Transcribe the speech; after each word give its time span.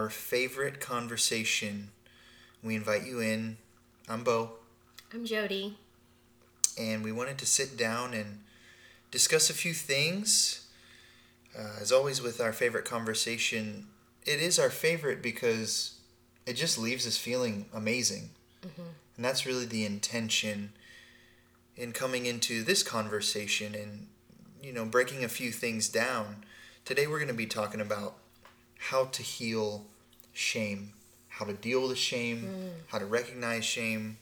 our 0.00 0.08
favorite 0.08 0.80
conversation. 0.80 1.90
We 2.62 2.74
invite 2.74 3.06
you 3.06 3.20
in. 3.20 3.58
I'm 4.08 4.24
Bo. 4.24 4.52
I'm 5.12 5.26
Jody. 5.26 5.76
And 6.78 7.04
we 7.04 7.12
wanted 7.12 7.36
to 7.36 7.44
sit 7.44 7.76
down 7.76 8.14
and 8.14 8.40
discuss 9.10 9.50
a 9.50 9.54
few 9.54 9.74
things. 9.74 10.66
Uh, 11.54 11.76
as 11.78 11.92
always, 11.92 12.22
with 12.22 12.40
our 12.40 12.54
favorite 12.54 12.86
conversation, 12.86 13.88
it 14.24 14.40
is 14.40 14.58
our 14.58 14.70
favorite 14.70 15.22
because 15.22 15.98
it 16.46 16.54
just 16.54 16.78
leaves 16.78 17.06
us 17.06 17.18
feeling 17.18 17.66
amazing. 17.74 18.30
Mm-hmm. 18.62 18.88
And 19.16 19.24
that's 19.24 19.44
really 19.44 19.66
the 19.66 19.84
intention 19.84 20.72
in 21.76 21.92
coming 21.92 22.24
into 22.24 22.62
this 22.62 22.82
conversation 22.82 23.74
and, 23.74 24.06
you 24.62 24.72
know, 24.72 24.86
breaking 24.86 25.24
a 25.24 25.28
few 25.28 25.52
things 25.52 25.90
down. 25.90 26.44
Today 26.86 27.06
we're 27.06 27.18
going 27.18 27.28
to 27.28 27.34
be 27.34 27.44
talking 27.44 27.82
about 27.82 28.14
how 28.88 29.04
to 29.04 29.22
heal 29.22 29.84
shame, 30.32 30.92
how 31.28 31.44
to 31.44 31.52
deal 31.52 31.88
with 31.88 31.98
shame, 31.98 32.42
mm. 32.42 32.70
how 32.88 32.98
to 32.98 33.06
recognize 33.06 33.64
shame. 33.64 34.18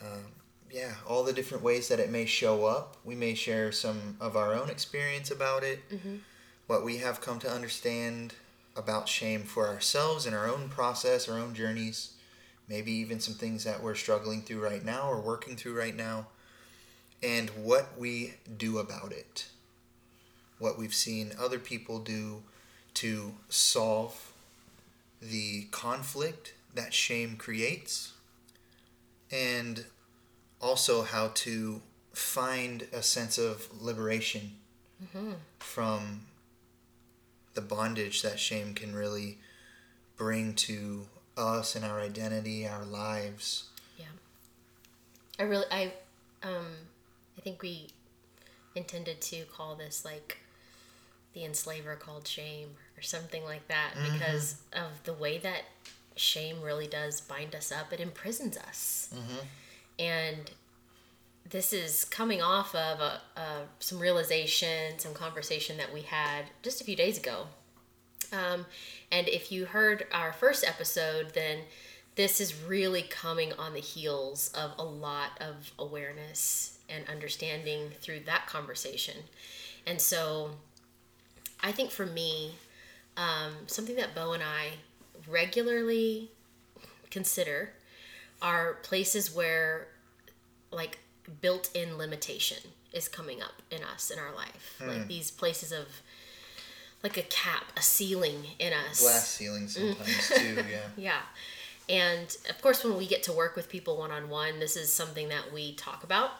Um, 0.00 0.32
yeah, 0.70 0.92
all 1.06 1.22
the 1.22 1.32
different 1.32 1.62
ways 1.62 1.88
that 1.88 2.00
it 2.00 2.10
may 2.10 2.26
show 2.26 2.66
up. 2.66 2.96
We 3.04 3.14
may 3.14 3.34
share 3.34 3.72
some 3.72 4.16
of 4.20 4.36
our 4.36 4.54
own 4.54 4.68
experience 4.68 5.30
about 5.30 5.62
it, 5.62 5.88
mm-hmm. 5.88 6.16
what 6.66 6.84
we 6.84 6.98
have 6.98 7.20
come 7.20 7.38
to 7.40 7.50
understand 7.50 8.34
about 8.76 9.08
shame 9.08 9.42
for 9.42 9.68
ourselves 9.68 10.26
in 10.26 10.34
our 10.34 10.46
own 10.46 10.68
process, 10.68 11.28
our 11.28 11.38
own 11.38 11.54
journeys, 11.54 12.12
maybe 12.68 12.92
even 12.92 13.20
some 13.20 13.34
things 13.34 13.64
that 13.64 13.82
we're 13.82 13.94
struggling 13.94 14.42
through 14.42 14.62
right 14.62 14.84
now 14.84 15.08
or 15.08 15.20
working 15.20 15.56
through 15.56 15.78
right 15.78 15.96
now, 15.96 16.26
and 17.22 17.48
what 17.50 17.98
we 17.98 18.34
do 18.56 18.78
about 18.78 19.12
it. 19.12 19.46
What 20.58 20.78
we've 20.78 20.94
seen 20.94 21.32
other 21.38 21.58
people 21.58 21.98
do 22.00 22.42
to 22.94 23.34
solve 23.48 24.32
the 25.30 25.64
conflict 25.70 26.54
that 26.74 26.92
shame 26.92 27.36
creates, 27.36 28.12
and 29.30 29.84
also 30.60 31.02
how 31.02 31.30
to 31.34 31.80
find 32.12 32.86
a 32.92 33.02
sense 33.02 33.38
of 33.38 33.68
liberation 33.82 34.52
mm-hmm. 35.02 35.32
from 35.58 36.22
the 37.54 37.60
bondage 37.60 38.22
that 38.22 38.38
shame 38.38 38.74
can 38.74 38.94
really 38.94 39.38
bring 40.16 40.54
to 40.54 41.06
us 41.36 41.76
and 41.76 41.84
our 41.84 42.00
identity, 42.00 42.66
our 42.66 42.84
lives. 42.84 43.64
Yeah. 43.98 44.06
I 45.38 45.42
really, 45.42 45.66
I, 45.70 45.92
um, 46.42 46.66
I 47.36 47.40
think 47.42 47.62
we 47.62 47.88
intended 48.74 49.20
to 49.22 49.44
call 49.44 49.74
this 49.74 50.04
like 50.04 50.38
the 51.36 51.44
enslaver 51.44 51.94
called 51.96 52.26
shame 52.26 52.70
or 52.96 53.02
something 53.02 53.44
like 53.44 53.68
that 53.68 53.92
mm-hmm. 53.94 54.14
because 54.14 54.56
of 54.72 54.88
the 55.04 55.12
way 55.12 55.36
that 55.36 55.64
shame 56.16 56.62
really 56.62 56.86
does 56.86 57.20
bind 57.20 57.54
us 57.54 57.70
up. 57.70 57.92
It 57.92 58.00
imprisons 58.00 58.56
us. 58.56 59.10
Mm-hmm. 59.14 59.46
And 59.98 60.50
this 61.48 61.74
is 61.74 62.06
coming 62.06 62.40
off 62.40 62.74
of 62.74 63.00
a, 63.00 63.20
a, 63.36 63.62
some 63.80 63.98
realization, 63.98 64.98
some 64.98 65.12
conversation 65.12 65.76
that 65.76 65.92
we 65.92 66.00
had 66.00 66.46
just 66.62 66.80
a 66.80 66.84
few 66.84 66.96
days 66.96 67.18
ago. 67.18 67.48
Um, 68.32 68.64
and 69.12 69.28
if 69.28 69.52
you 69.52 69.66
heard 69.66 70.06
our 70.12 70.32
first 70.32 70.66
episode, 70.66 71.34
then 71.34 71.58
this 72.14 72.40
is 72.40 72.62
really 72.62 73.02
coming 73.02 73.52
on 73.52 73.74
the 73.74 73.80
heels 73.80 74.50
of 74.54 74.72
a 74.78 74.82
lot 74.82 75.32
of 75.38 75.70
awareness 75.78 76.78
and 76.88 77.06
understanding 77.10 77.90
through 78.00 78.20
that 78.20 78.46
conversation. 78.46 79.16
And 79.86 80.00
so 80.00 80.52
I 81.62 81.72
think 81.72 81.90
for 81.90 82.06
me, 82.06 82.54
um, 83.16 83.52
something 83.66 83.96
that 83.96 84.14
Bo 84.14 84.32
and 84.32 84.42
I 84.42 84.72
regularly 85.28 86.30
consider 87.10 87.70
are 88.42 88.74
places 88.82 89.34
where 89.34 89.88
like 90.70 90.98
built-in 91.40 91.96
limitation 91.96 92.58
is 92.92 93.08
coming 93.08 93.42
up 93.42 93.62
in 93.70 93.82
us 93.82 94.10
in 94.10 94.18
our 94.18 94.34
life. 94.34 94.80
Like 94.80 95.02
hmm. 95.02 95.08
these 95.08 95.30
places 95.30 95.72
of 95.72 95.86
like 97.02 97.16
a 97.16 97.22
cap 97.22 97.64
a 97.76 97.82
ceiling 97.82 98.44
in 98.58 98.72
us. 98.72 99.00
Glass 99.00 99.28
ceiling 99.28 99.68
sometimes 99.68 100.28
too 100.34 100.54
yeah. 100.70 100.78
Yeah. 100.96 101.20
And 101.88 102.36
of 102.50 102.60
course 102.60 102.84
when 102.84 102.96
we 102.96 103.06
get 103.06 103.22
to 103.24 103.32
work 103.32 103.56
with 103.56 103.68
people 103.68 103.96
one-on-one 103.98 104.58
this 104.60 104.76
is 104.76 104.92
something 104.92 105.28
that 105.28 105.52
we 105.52 105.74
talk 105.74 106.04
about. 106.04 106.30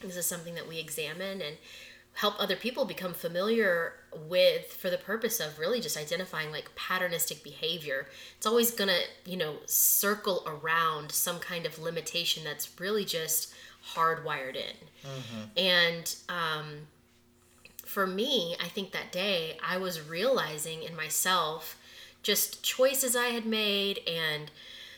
This 0.00 0.16
is 0.16 0.26
something 0.26 0.54
that 0.56 0.68
we 0.68 0.78
examine 0.78 1.40
and 1.40 1.56
help 2.14 2.34
other 2.38 2.56
people 2.56 2.84
become 2.84 3.14
familiar 3.14 3.94
with 4.28 4.66
for 4.66 4.90
the 4.90 4.98
purpose 4.98 5.40
of 5.40 5.58
really 5.58 5.80
just 5.80 5.96
identifying 5.96 6.50
like 6.50 6.70
patternistic 6.76 7.42
behavior 7.42 8.06
it's 8.36 8.46
always 8.46 8.70
gonna 8.70 8.98
you 9.24 9.36
know 9.36 9.56
circle 9.66 10.44
around 10.46 11.10
some 11.10 11.38
kind 11.38 11.64
of 11.64 11.78
limitation 11.78 12.44
that's 12.44 12.78
really 12.78 13.04
just 13.04 13.54
hardwired 13.94 14.56
in 14.56 14.76
mm-hmm. 15.02 15.42
and 15.56 16.16
um, 16.28 16.86
for 17.84 18.06
me 18.06 18.54
i 18.62 18.68
think 18.68 18.92
that 18.92 19.10
day 19.10 19.56
i 19.66 19.76
was 19.76 20.06
realizing 20.06 20.82
in 20.82 20.94
myself 20.94 21.78
just 22.22 22.62
choices 22.62 23.16
i 23.16 23.28
had 23.28 23.46
made 23.46 23.98
and 24.06 24.50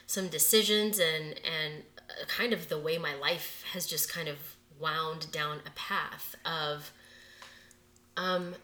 some 0.06 0.28
decisions 0.28 0.98
and 0.98 1.41
and 1.44 1.84
kind 2.28 2.53
of 2.53 2.69
the 2.69 2.78
way 2.78 2.98
my 2.98 3.14
life 3.14 3.64
has 3.72 3.86
just 3.86 4.12
kind 4.12 4.28
of 4.28 4.56
wound 4.78 5.30
down 5.32 5.58
a 5.66 5.70
path 5.70 6.34
of 6.44 6.92
um, 8.16 8.54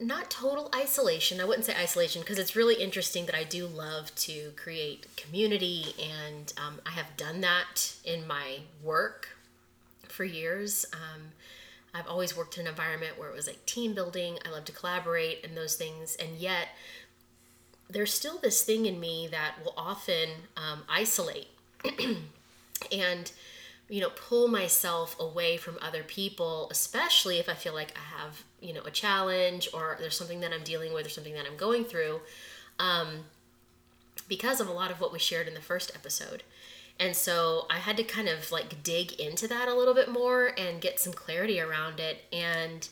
not 0.00 0.30
total 0.30 0.70
isolation. 0.74 1.40
I 1.40 1.44
wouldn't 1.44 1.64
say 1.64 1.74
isolation 1.74 2.22
because 2.22 2.38
it's 2.38 2.56
really 2.56 2.74
interesting 2.74 3.26
that 3.26 3.34
I 3.34 3.44
do 3.44 3.66
love 3.66 4.14
to 4.16 4.52
create 4.56 5.06
community, 5.16 5.94
and 6.00 6.52
um, 6.58 6.80
I 6.84 6.90
have 6.90 7.16
done 7.16 7.40
that 7.42 7.94
in 8.04 8.26
my 8.26 8.60
work 8.82 9.28
for 10.08 10.24
years. 10.24 10.84
Um, 10.92 11.32
I've 11.94 12.08
always 12.08 12.36
worked 12.36 12.58
in 12.58 12.62
an 12.62 12.68
environment 12.68 13.18
where 13.18 13.28
it 13.28 13.36
was 13.36 13.46
like 13.46 13.64
team 13.66 13.94
building. 13.94 14.38
I 14.44 14.50
love 14.50 14.64
to 14.66 14.72
collaborate 14.72 15.44
and 15.44 15.56
those 15.56 15.76
things, 15.76 16.16
and 16.16 16.36
yet 16.36 16.68
there's 17.88 18.12
still 18.12 18.38
this 18.38 18.62
thing 18.62 18.86
in 18.86 18.98
me 18.98 19.28
that 19.30 19.56
will 19.62 19.74
often 19.76 20.28
um, 20.56 20.82
isolate 20.88 21.48
and 22.92 23.30
you 23.88 24.00
know 24.00 24.10
pull 24.10 24.48
myself 24.48 25.14
away 25.20 25.56
from 25.56 25.78
other 25.82 26.02
people 26.02 26.68
especially 26.70 27.38
if 27.38 27.48
i 27.48 27.54
feel 27.54 27.74
like 27.74 27.92
i 27.96 28.18
have 28.18 28.42
you 28.60 28.72
know 28.72 28.82
a 28.84 28.90
challenge 28.90 29.68
or 29.74 29.96
there's 30.00 30.16
something 30.16 30.40
that 30.40 30.52
i'm 30.52 30.62
dealing 30.62 30.92
with 30.94 31.06
or 31.06 31.10
something 31.10 31.34
that 31.34 31.46
i'm 31.46 31.56
going 31.56 31.84
through 31.84 32.20
um, 32.78 33.24
because 34.28 34.60
of 34.60 34.68
a 34.68 34.72
lot 34.72 34.90
of 34.90 35.00
what 35.00 35.12
we 35.12 35.18
shared 35.18 35.48
in 35.48 35.54
the 35.54 35.60
first 35.60 35.92
episode. 35.94 36.42
And 36.98 37.14
so 37.16 37.66
i 37.70 37.78
had 37.78 37.96
to 37.96 38.04
kind 38.04 38.28
of 38.28 38.50
like 38.52 38.82
dig 38.82 39.12
into 39.12 39.48
that 39.48 39.68
a 39.68 39.74
little 39.74 39.94
bit 39.94 40.10
more 40.10 40.52
and 40.58 40.80
get 40.80 41.00
some 41.00 41.12
clarity 41.12 41.60
around 41.60 42.00
it. 42.00 42.24
And 42.32 42.88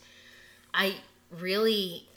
i 0.75 0.97
really 1.31 2.09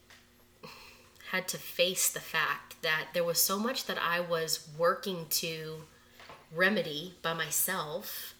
had 1.31 1.47
to 1.49 1.57
face 1.57 2.09
the 2.09 2.19
fact 2.19 2.81
that 2.81 3.07
there 3.13 3.23
was 3.23 3.41
so 3.41 3.57
much 3.57 3.85
that 3.85 3.97
i 3.97 4.19
was 4.19 4.67
working 4.77 5.25
to 5.29 5.81
remedy 6.53 7.15
by 7.21 7.33
myself 7.33 8.34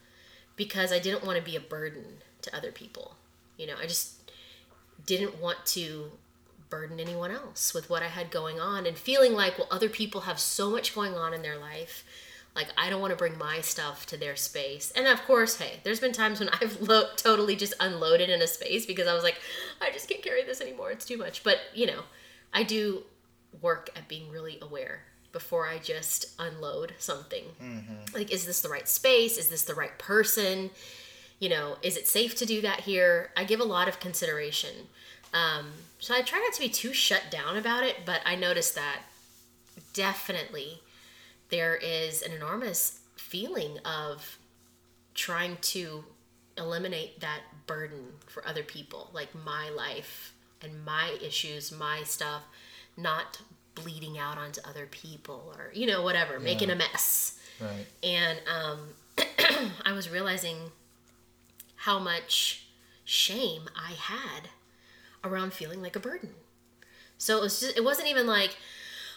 because 0.56 0.92
I 0.92 1.00
didn't 1.00 1.26
want 1.26 1.38
to 1.38 1.44
be 1.44 1.56
a 1.56 1.62
burden 1.62 2.18
to 2.42 2.56
other 2.56 2.72
people. 2.72 3.16
You 3.58 3.68
know, 3.68 3.76
I 3.82 3.88
just 3.88 4.32
didn't 5.06 5.40
want 5.40 5.66
to 5.68 6.12
burden 6.70 7.00
anyone 7.00 7.32
else 7.32 7.74
with 7.74 7.90
what 7.90 8.04
I 8.04 8.08
had 8.08 8.32
going 8.32 8.60
on 8.60 8.86
and 8.86 8.98
feeling 8.98 9.34
like, 9.34 9.58
well, 9.58 9.68
other 9.72 9.90
people 9.90 10.22
have 10.22 10.40
so 10.40 10.70
much 10.70 10.96
going 10.96 11.14
on 11.14 11.34
in 11.34 11.42
their 11.42 11.58
life. 11.58 12.04
Like, 12.56 12.68
I 12.78 12.90
don't 12.90 13.02
want 13.02 13.12
to 13.12 13.18
bring 13.18 13.38
my 13.38 13.62
stuff 13.62 14.06
to 14.08 14.18
their 14.18 14.36
space. 14.36 14.92
And 14.96 15.08
of 15.08 15.22
course, 15.24 15.58
hey, 15.58 15.82
there's 15.84 16.00
been 16.00 16.14
times 16.14 16.40
when 16.40 16.50
I've 16.62 16.82
lo- 16.82 17.10
totally 17.18 17.56
just 17.56 17.74
unloaded 17.80 18.30
in 18.30 18.42
a 18.42 18.48
space 18.48 18.86
because 18.86 19.08
I 19.08 19.14
was 19.14 19.24
like, 19.24 19.40
I 19.82 19.92
just 19.92 20.10
can't 20.10 20.24
carry 20.24 20.44
this 20.44 20.62
anymore. 20.62 20.92
It's 20.92 21.06
too 21.06 21.18
much. 21.18 21.44
But, 21.44 21.60
you 21.74 21.86
know, 21.86 22.04
I 22.54 22.64
do 22.64 23.04
work 23.62 23.90
at 23.96 24.08
being 24.08 24.32
really 24.32 24.58
aware 24.62 25.02
before 25.36 25.68
I 25.68 25.80
just 25.80 26.28
unload 26.40 26.94
something. 26.98 27.44
Mm-hmm. 27.62 28.16
Like, 28.16 28.32
is 28.32 28.46
this 28.46 28.62
the 28.62 28.70
right 28.70 28.88
space? 28.88 29.38
Is 29.38 29.50
this 29.50 29.66
the 29.66 29.74
right 29.74 30.00
person? 30.00 30.70
You 31.40 31.50
know, 31.50 31.76
is 31.82 31.98
it 31.98 32.08
safe 32.08 32.38
to 32.38 32.46
do 32.46 32.62
that 32.62 32.80
here? 32.80 33.32
I 33.36 33.44
give 33.44 33.60
a 33.60 33.66
lot 33.66 33.90
of 33.90 34.00
consideration. 34.00 34.88
Um, 35.34 35.74
so 36.00 36.14
I 36.16 36.22
try 36.22 36.40
not 36.40 36.54
to 36.54 36.62
be 36.62 36.70
too 36.70 36.94
shut 36.94 37.24
down 37.30 37.58
about 37.58 37.84
it, 37.84 37.98
but 38.06 38.22
I 38.26 38.38
noticed 38.38 38.76
that 38.76 39.02
definitely 39.92 40.80
there 41.50 41.76
is 41.76 42.22
an 42.22 42.32
enormous 42.32 43.02
feeling 43.18 43.80
of 43.80 44.38
trying 45.16 45.58
to 45.64 46.06
eliminate 46.58 47.20
that 47.20 47.42
burden 47.68 48.14
for 48.26 48.48
other 48.48 48.64
people, 48.64 49.10
like 49.12 49.36
my 49.36 49.70
life 49.70 50.34
and 50.62 50.86
my 50.86 51.18
issues, 51.22 51.74
my 51.74 52.04
stuff, 52.04 52.44
not 52.96 53.42
bleeding 53.76 54.18
out 54.18 54.38
onto 54.38 54.62
other 54.68 54.86
people 54.88 55.54
or 55.58 55.72
you 55.74 55.86
know 55.86 56.02
whatever 56.02 56.34
yeah. 56.34 56.40
making 56.40 56.70
a 56.70 56.76
mess 56.76 57.38
right 57.62 57.86
and 58.04 58.40
um, 58.48 58.80
i 59.86 59.92
was 59.92 60.10
realizing 60.10 60.56
how 61.76 62.00
much 62.00 62.66
shame 63.04 63.64
i 63.76 63.92
had 63.92 64.50
around 65.24 65.54
feeling 65.54 65.82
like 65.82 65.96
a 65.96 66.00
burden 66.00 66.32
So 67.18 67.38
it 67.38 67.42
was 67.42 67.60
just, 67.60 67.78
it 67.78 67.84
wasn't 67.84 68.08
even 68.10 68.28
like, 68.28 68.58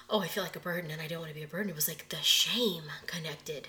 oh, 0.09 0.21
I 0.21 0.29
feel 0.29 0.43
like 0.43 0.57
a 0.57 0.61
burden 0.61 0.91
and 0.91 1.01
I 1.01 1.07
don't 1.07 1.21
want 1.21 1.31
to 1.31 1.35
be 1.35 1.43
a 1.45 1.49
burden. 1.49 1.71
It 1.71 1.75
was 1.77 1.89
like 1.89 2.09
the 2.09 2.23
shame 2.23 2.85
connected 3.07 3.69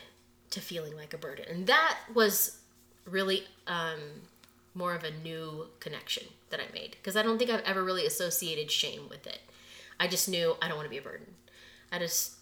to 0.52 0.62
feeling 0.62 0.96
like 0.96 1.14
a 1.14 1.18
burden. 1.18 1.46
And 1.50 1.68
that 1.68 1.98
was 2.14 2.60
really 3.06 3.46
um, 3.68 4.00
more 4.74 4.94
of 4.94 5.04
a 5.04 5.12
new 5.12 5.68
connection 5.80 6.24
that 6.50 6.60
I 6.60 6.72
made 6.74 6.92
because 6.92 7.16
I 7.16 7.24
don't 7.24 7.38
think 7.38 7.50
I've 7.50 7.64
ever 7.66 7.84
really 7.84 8.06
associated 8.06 8.72
shame 8.72 9.10
with 9.10 9.28
it. 9.28 9.40
I 10.00 10.08
just 10.08 10.30
knew 10.30 10.56
I 10.62 10.68
don't 10.68 10.78
want 10.78 10.86
to 10.86 10.92
be 10.92 10.98
a 10.98 11.02
burden. 11.02 11.28
I 11.92 12.00
just, 12.00 12.36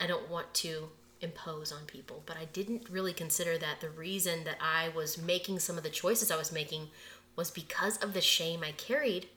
I 0.00 0.06
don't 0.06 0.28
want 0.30 0.52
to 0.54 0.88
impose 1.20 1.72
on 1.72 1.84
people. 1.86 2.22
But 2.26 2.36
I 2.36 2.44
didn't 2.46 2.88
really 2.90 3.12
consider 3.12 3.58
that 3.58 3.80
the 3.80 3.90
reason 3.90 4.44
that 4.44 4.58
I 4.60 4.90
was 4.90 5.18
making 5.18 5.58
some 5.58 5.76
of 5.76 5.82
the 5.82 5.90
choices 5.90 6.30
I 6.30 6.36
was 6.36 6.52
making 6.52 6.88
was 7.36 7.50
because 7.50 7.96
of 7.98 8.14
the 8.14 8.20
shame 8.20 8.62
I 8.64 8.72
carried 8.72 9.28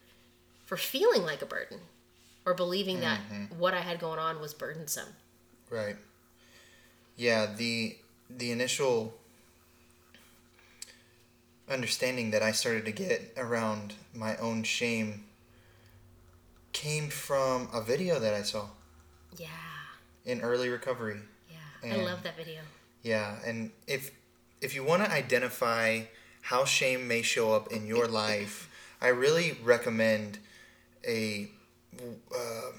for 0.65 0.77
feeling 0.77 1.23
like 1.23 1.41
a 1.41 1.45
burden 1.45 1.79
or 2.45 2.53
believing 2.53 2.99
that 3.01 3.19
mm-hmm. 3.31 3.59
what 3.59 3.73
I 3.73 3.81
had 3.81 3.99
going 3.99 4.19
on 4.19 4.39
was 4.39 4.53
burdensome. 4.53 5.09
Right. 5.69 5.95
Yeah, 7.15 7.47
the 7.55 7.97
the 8.29 8.51
initial 8.51 9.13
understanding 11.69 12.31
that 12.31 12.41
I 12.41 12.51
started 12.51 12.85
to 12.85 12.91
get 12.91 13.33
around 13.38 13.93
my 14.13 14.35
own 14.38 14.63
shame 14.63 15.25
came 16.73 17.09
from 17.09 17.68
a 17.73 17.81
video 17.81 18.19
that 18.19 18.33
I 18.33 18.44
saw 18.44 18.68
Yeah. 19.38 19.47
in 20.25 20.41
early 20.41 20.69
recovery. 20.69 21.19
Yeah. 21.50 21.57
And 21.83 22.01
I 22.01 22.06
love 22.06 22.23
that 22.23 22.38
video. 22.38 22.62
Yeah, 23.03 23.39
and 23.45 23.71
if 23.88 24.12
if 24.62 24.75
you 24.75 24.83
want 24.83 25.03
to 25.03 25.12
identify 25.12 26.01
how 26.41 26.65
shame 26.65 27.07
may 27.07 27.21
show 27.23 27.53
up 27.53 27.71
in 27.71 27.88
your 27.88 28.07
life, 28.25 28.69
I 29.01 29.07
really 29.07 29.57
recommend 29.63 30.38
a 31.07 31.50
uh, 32.00 32.71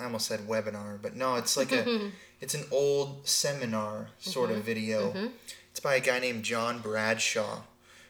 I 0.00 0.04
almost 0.04 0.26
said 0.26 0.40
webinar, 0.40 1.00
but 1.00 1.14
no, 1.14 1.36
it's 1.36 1.56
like 1.56 1.70
a 1.72 2.10
it's 2.40 2.54
an 2.54 2.64
old 2.70 3.28
seminar 3.28 4.08
sort 4.20 4.50
of 4.50 4.64
video. 4.64 5.30
It's 5.70 5.80
by 5.80 5.96
a 5.96 6.00
guy 6.00 6.18
named 6.18 6.42
John 6.44 6.80
Bradshaw, 6.80 7.62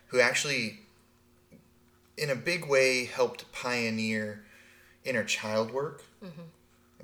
who 0.08 0.20
actually 0.20 0.78
in 2.16 2.30
a 2.30 2.36
big 2.36 2.66
way 2.66 3.04
helped 3.06 3.50
pioneer 3.52 4.44
inner 5.04 5.24
child 5.24 5.70
work 5.70 6.02
mm-hmm. 6.24 6.42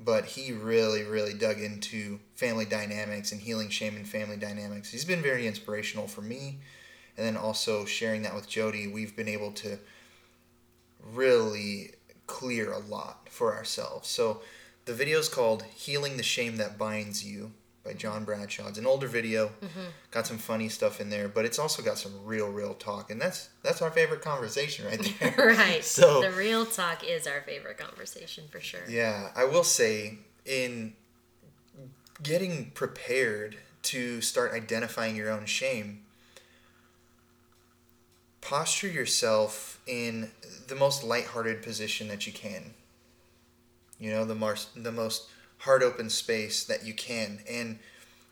but 0.03 0.25
he 0.25 0.51
really, 0.51 1.03
really 1.03 1.33
dug 1.33 1.59
into 1.59 2.19
family 2.35 2.65
dynamics 2.65 3.31
and 3.31 3.41
healing 3.41 3.69
shame 3.69 3.95
and 3.95 4.07
family 4.07 4.37
dynamics. 4.37 4.91
He's 4.91 5.05
been 5.05 5.21
very 5.21 5.45
inspirational 5.45 6.07
for 6.07 6.21
me, 6.21 6.59
and 7.17 7.25
then 7.25 7.35
also 7.35 7.85
sharing 7.85 8.21
that 8.23 8.33
with 8.33 8.47
Jody, 8.47 8.87
we've 8.87 9.15
been 9.15 9.27
able 9.27 9.51
to 9.53 9.77
really 11.13 11.91
clear 12.27 12.71
a 12.71 12.79
lot 12.79 13.27
for 13.29 13.53
ourselves. 13.53 14.07
So 14.07 14.41
the 14.85 14.93
video 14.93 15.19
is 15.19 15.29
called 15.29 15.63
Healing 15.63 16.17
the 16.17 16.23
Shame 16.23 16.57
That 16.57 16.77
Binds 16.77 17.25
You 17.25 17.51
by 17.89 17.95
John 17.95 18.23
Bradshaw. 18.23 18.67
It's 18.67 18.77
an 18.77 18.85
older 18.85 19.07
video, 19.07 19.47
mm-hmm. 19.47 19.87
got 20.11 20.27
some 20.27 20.37
funny 20.37 20.69
stuff 20.69 21.01
in 21.01 21.09
there, 21.09 21.27
but 21.27 21.43
it's 21.43 21.57
also 21.57 21.81
got 21.81 21.97
some 21.97 22.11
real, 22.23 22.49
real 22.49 22.75
talk, 22.75 23.09
and 23.09 23.19
that's 23.19 23.49
that's 23.63 23.81
our 23.81 23.89
favorite 23.89 24.21
conversation 24.21 24.85
right 24.85 25.15
there. 25.19 25.55
right. 25.57 25.83
So 25.83 26.21
the 26.21 26.31
real 26.31 26.65
talk 26.65 27.03
is 27.03 27.25
our 27.25 27.41
favorite 27.41 27.77
conversation 27.77 28.43
for 28.49 28.59
sure. 28.59 28.81
yeah, 28.87 29.29
I 29.35 29.45
will 29.45 29.63
say 29.63 30.19
in 30.45 30.93
getting 32.21 32.71
prepared 32.75 33.57
to 33.81 34.21
start 34.21 34.53
identifying 34.53 35.15
your 35.15 35.31
own 35.31 35.45
shame, 35.45 36.01
posture 38.41 38.89
yourself 38.89 39.81
in 39.87 40.29
the 40.67 40.75
most 40.75 41.03
lighthearted 41.03 41.63
position 41.63 42.07
that 42.09 42.27
you 42.27 42.33
can. 42.33 42.75
You 43.99 44.11
know, 44.11 44.25
the 44.25 44.35
most 44.35 44.83
the 44.83 44.91
most 44.91 45.27
heart 45.59 45.83
open 45.83 46.09
space 46.09 46.63
that 46.63 46.85
you 46.85 46.93
can, 46.93 47.39
and 47.49 47.79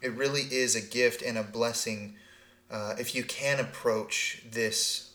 it 0.02 0.14
really 0.14 0.42
is 0.42 0.76
a 0.76 0.82
gift 0.82 1.22
and 1.22 1.38
a 1.38 1.44
blessing 1.44 2.16
uh, 2.70 2.96
if 3.00 3.16
you 3.16 3.24
can 3.24 3.60
approach 3.60 4.44
this 4.50 5.12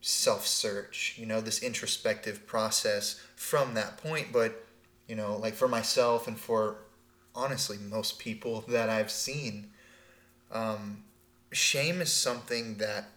self 0.00 0.46
search, 0.46 1.14
you 1.16 1.26
know, 1.26 1.40
this 1.40 1.62
introspective 1.62 2.46
process 2.46 3.20
from 3.36 3.74
that 3.74 3.96
point. 3.98 4.32
But, 4.32 4.64
you 5.08 5.16
know, 5.16 5.36
like 5.36 5.54
for 5.54 5.68
myself 5.68 6.26
and 6.26 6.38
for 6.38 6.78
honestly 7.34 7.78
most 7.78 8.18
people 8.18 8.64
that 8.68 8.88
I've 8.88 9.10
seen, 9.10 9.70
um, 10.50 11.04
shame 11.52 12.00
is 12.00 12.12
something 12.12 12.76
that 12.76 13.08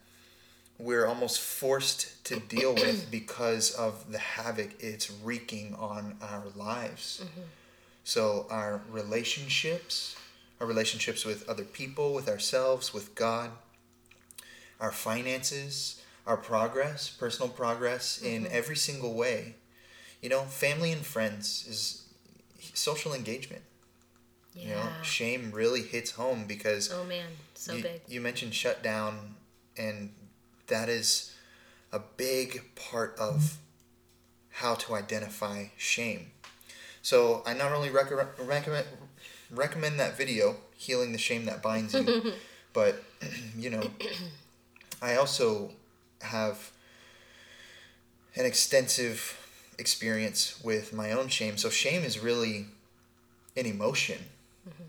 we're 0.78 1.06
almost 1.06 1.42
forced 1.42 2.24
to 2.26 2.40
deal 2.40 2.74
with 2.74 3.12
because 3.12 3.72
of 3.72 4.12
the 4.12 4.18
havoc 4.18 4.70
it's 4.80 5.12
wreaking 5.12 5.76
on 5.76 6.16
our 6.22 6.44
lives. 6.56 7.22
So, 8.10 8.48
our 8.50 8.82
relationships, 8.90 10.16
our 10.60 10.66
relationships 10.66 11.26
with 11.26 11.48
other 11.48 11.64
people, 11.64 12.16
with 12.16 12.28
ourselves, 12.28 12.92
with 12.92 13.14
God, 13.14 13.52
our 14.80 14.92
finances, 14.92 16.02
our 16.26 16.36
progress, 16.36 17.08
personal 17.08 17.50
progress 17.50 18.20
in 18.20 18.46
mm-hmm. 18.46 18.54
every 18.56 18.78
single 18.78 19.14
way. 19.14 19.58
You 20.24 20.30
know, 20.30 20.42
family 20.42 20.92
and 20.92 21.06
friends 21.06 21.68
is 21.70 22.08
social 22.74 23.14
engagement. 23.14 23.62
Yeah. 24.56 24.64
You 24.64 24.74
know, 24.74 24.90
shame 25.04 25.52
really 25.54 25.84
hits 25.84 26.10
home 26.10 26.46
because 26.48 26.92
oh 26.92 27.04
man, 27.04 27.28
so 27.54 27.76
you, 27.76 27.84
big. 27.84 28.02
you 28.08 28.22
mentioned 28.22 28.56
shutdown, 28.56 29.36
and 29.78 30.14
that 30.66 30.90
is 30.90 31.36
a 31.94 32.00
big 32.18 32.74
part 32.74 33.16
of 33.20 33.36
mm-hmm. 33.36 34.64
how 34.66 34.74
to 34.74 34.96
identify 34.96 35.66
shame. 35.78 36.32
So 37.10 37.42
I 37.44 37.56
not 37.56 37.72
only 37.72 37.90
rec- 37.90 38.12
recommend 38.40 38.86
recommend 39.50 40.00
that 40.00 40.16
video, 40.16 40.58
healing 40.78 41.12
the 41.12 41.18
shame 41.18 41.46
that 41.46 41.60
binds 41.60 41.96
you, 41.96 42.34
but 42.74 43.04
you 43.58 43.72
know, 43.72 43.82
I 45.02 45.16
also 45.16 45.72
have 46.22 46.70
an 48.36 48.46
extensive 48.46 49.40
experience 49.80 50.64
with 50.64 50.94
my 50.94 51.12
own 51.12 51.30
shame. 51.30 51.58
So 51.58 51.72
shame 51.72 52.04
is 52.04 52.20
really 52.20 52.68
an 53.58 53.66
emotion. 53.66 54.20
Mm-hmm. 54.70 54.84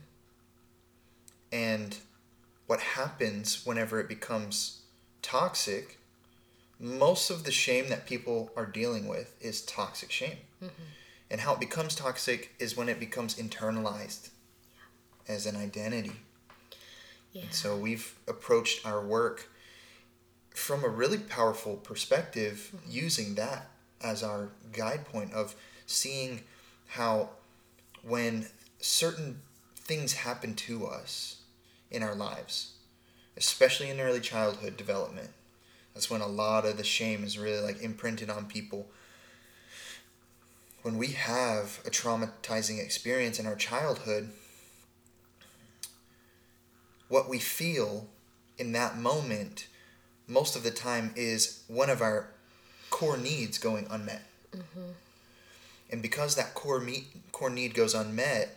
And 1.52 1.96
what 2.66 2.80
happens 2.80 3.64
whenever 3.64 3.98
it 3.98 4.10
becomes 4.10 4.82
toxic, 5.22 5.96
most 6.78 7.30
of 7.30 7.44
the 7.44 7.50
shame 7.50 7.88
that 7.88 8.04
people 8.04 8.50
are 8.54 8.66
dealing 8.66 9.08
with 9.08 9.34
is 9.40 9.62
toxic 9.62 10.10
shame. 10.10 10.36
Mm-hmm. 10.62 10.82
And 11.30 11.40
how 11.40 11.54
it 11.54 11.60
becomes 11.60 11.94
toxic 11.94 12.54
is 12.58 12.76
when 12.76 12.88
it 12.88 12.98
becomes 12.98 13.36
internalized 13.36 14.30
as 15.28 15.46
an 15.46 15.56
identity. 15.56 16.12
Yeah. 17.32 17.42
And 17.42 17.54
So 17.54 17.76
we've 17.76 18.14
approached 18.26 18.84
our 18.84 19.04
work 19.04 19.48
from 20.50 20.84
a 20.84 20.88
really 20.88 21.18
powerful 21.18 21.76
perspective 21.76 22.70
mm-hmm. 22.74 22.90
using 22.90 23.34
that 23.36 23.70
as 24.02 24.22
our 24.22 24.48
guide 24.72 25.04
point 25.06 25.32
of 25.32 25.54
seeing 25.86 26.42
how 26.88 27.30
when 28.02 28.46
certain 28.80 29.40
things 29.76 30.12
happen 30.14 30.54
to 30.54 30.86
us 30.86 31.42
in 31.90 32.02
our 32.02 32.14
lives, 32.14 32.72
especially 33.36 33.90
in 33.90 34.00
early 34.00 34.20
childhood 34.20 34.76
development, 34.76 35.30
that's 35.94 36.10
when 36.10 36.20
a 36.20 36.26
lot 36.26 36.64
of 36.64 36.76
the 36.76 36.84
shame 36.84 37.24
is 37.24 37.38
really 37.38 37.60
like 37.60 37.82
imprinted 37.82 38.30
on 38.30 38.46
people. 38.46 38.88
When 40.82 40.96
we 40.96 41.08
have 41.08 41.80
a 41.86 41.90
traumatizing 41.90 42.82
experience 42.82 43.38
in 43.38 43.46
our 43.46 43.56
childhood, 43.56 44.30
what 47.08 47.28
we 47.28 47.38
feel 47.38 48.06
in 48.56 48.72
that 48.72 48.96
moment 48.96 49.66
most 50.26 50.54
of 50.54 50.62
the 50.62 50.70
time 50.70 51.12
is 51.16 51.64
one 51.66 51.90
of 51.90 52.00
our 52.00 52.28
core 52.88 53.18
needs 53.18 53.58
going 53.58 53.86
unmet. 53.90 54.22
Mm-hmm. 54.52 54.92
And 55.90 56.00
because 56.00 56.36
that 56.36 56.54
core 56.54 56.80
me- 56.80 57.08
core 57.32 57.50
need 57.50 57.74
goes 57.74 57.94
unmet, 57.94 58.56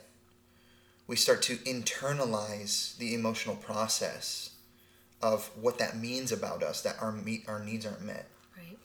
we 1.08 1.16
start 1.16 1.42
to 1.44 1.58
internalize 1.58 2.96
the 2.98 3.16
emotional 3.16 3.56
process 3.56 4.52
of 5.22 5.50
what 5.60 5.80
that 5.80 5.98
means 5.98 6.32
about 6.32 6.62
us 6.62 6.82
that 6.82 6.96
our 7.02 7.12
meet 7.12 7.44
our 7.48 7.64
needs 7.64 7.86
aren't 7.86 8.04
met. 8.04 8.28
Right. 8.58 8.78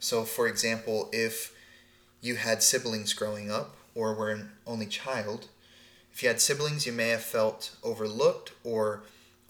So, 0.00 0.24
for 0.24 0.48
example, 0.48 1.08
if 1.12 1.54
you 2.22 2.36
had 2.36 2.62
siblings 2.62 3.12
growing 3.12 3.50
up 3.50 3.76
or 3.94 4.14
were 4.14 4.30
an 4.30 4.52
only 4.66 4.86
child, 4.86 5.48
if 6.12 6.22
you 6.22 6.28
had 6.28 6.40
siblings, 6.40 6.86
you 6.86 6.92
may 6.92 7.08
have 7.08 7.22
felt 7.22 7.76
overlooked 7.82 8.52
or 8.64 9.02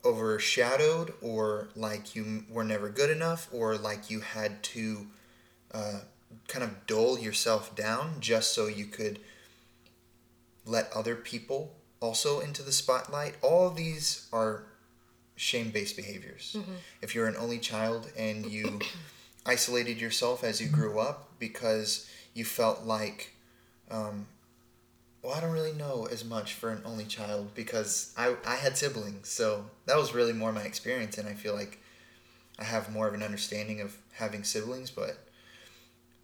overshadowed 0.05 1.12
or 1.21 1.69
like 1.76 2.14
you 2.14 2.45
were 2.49 2.64
never 2.64 2.88
good 2.88 3.11
enough 3.11 3.49
or 3.52 3.76
like 3.76 4.11
you 4.11 4.21
had 4.21 4.62
to 4.62 5.07
uh, 5.73 6.00
kind 6.49 6.64
of 6.64 6.87
dull 6.87 7.19
yourself 7.19 7.75
down 7.75 8.17
just 8.21 8.52
so 8.52 8.67
you 8.67 8.87
could 8.87 9.19
let 10.64 10.91
other 10.93 11.14
people 11.14 11.75
also 12.00 12.41
into 12.41 12.62
the 12.62 12.73
spotlight. 12.73 13.35
All 13.43 13.69
of 13.69 13.76
these 13.76 14.29
are 14.33 14.64
shame 15.37 15.71
based 15.71 15.97
behaviors. 15.97 16.57
If 17.00 17.14
you're 17.14 17.26
an 17.26 17.37
only 17.37 17.59
child 17.59 18.11
and 18.17 18.47
you 18.47 18.81
isolated 19.47 20.00
yourself 20.00 20.45
as 20.45 20.61
you 20.61 20.69
grew 20.69 20.99
up 21.00 21.31
because 21.38 22.09
you 22.35 22.45
felt 22.45 22.85
like, 22.85 23.35
um, 23.91 24.27
well, 25.23 25.35
I 25.35 25.41
don't 25.41 25.53
really 25.53 25.73
know 25.73 26.09
as 26.11 26.25
much 26.25 26.55
for 26.55 26.71
an 26.71 26.83
only 26.85 27.05
child 27.05 27.55
because 27.55 28.12
I, 28.17 28.37
I 28.47 28.57
had 28.57 28.77
siblings. 28.77 29.29
So 29.29 29.67
that 29.87 29.97
was 29.97 30.15
really 30.15 30.33
more 30.33 30.53
my 30.53 30.62
experience. 30.62 31.19
And 31.19 31.29
I 31.29 31.35
feel 31.35 31.55
like 31.55 31.79
I 32.59 32.65
have 32.65 32.93
more 32.93 33.09
of 33.09 33.15
an 33.15 33.23
understanding 33.23 33.81
of 33.81 33.97
having 34.15 34.45
siblings. 34.45 34.91
But 34.91 35.19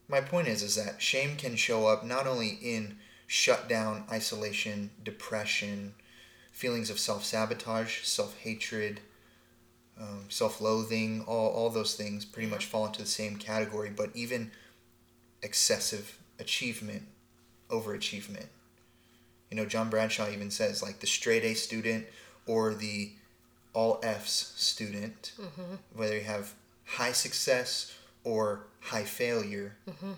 my 0.09 0.21
point 0.21 0.49
is, 0.49 0.63
is 0.63 0.75
that 0.77 1.01
shame 1.01 1.37
can 1.37 1.57
show 1.57 1.87
up 1.87 2.05
not 2.05 2.27
only 2.27 2.59
in 2.61 2.97
shutdown, 3.27 4.05
isolation, 4.11 4.91
depression, 5.05 5.95
feelings 6.51 6.91
of 6.91 6.99
self 6.99 7.25
sabotage, 7.25 8.03
self 8.03 8.37
hatred, 8.39 9.01
um, 10.01 10.25
self 10.29 10.61
loathing, 10.61 11.23
all, 11.27 11.51
all 11.51 11.71
those 11.71 11.95
things 11.95 12.25
pretty 12.25 12.49
much 12.49 12.65
fall 12.65 12.87
into 12.87 13.01
the 13.01 13.07
same 13.07 13.37
category, 13.37 13.91
but 13.95 14.11
even 14.15 14.51
excessive 15.43 16.19
achievement, 16.39 17.03
overachievement. 17.69 18.47
You 19.51 19.57
know, 19.57 19.67
John 19.67 19.89
Bradshaw 19.89 20.31
even 20.31 20.51
says 20.51 20.83
like 20.83 21.01
the 21.01 21.07
straight 21.07 21.45
A 21.45 21.55
student 21.55 22.07
or 22.47 22.75
the 22.75 23.13
all 23.73 24.01
F's 24.03 24.53
student, 24.57 25.33
mm-hmm. 25.41 25.75
whether 25.95 26.17
you 26.17 26.25
have 26.25 26.55
high 26.85 27.13
success 27.13 27.97
or 28.25 28.67
high 28.81 29.05
failure, 29.05 29.77
mm-hmm. 29.89 30.13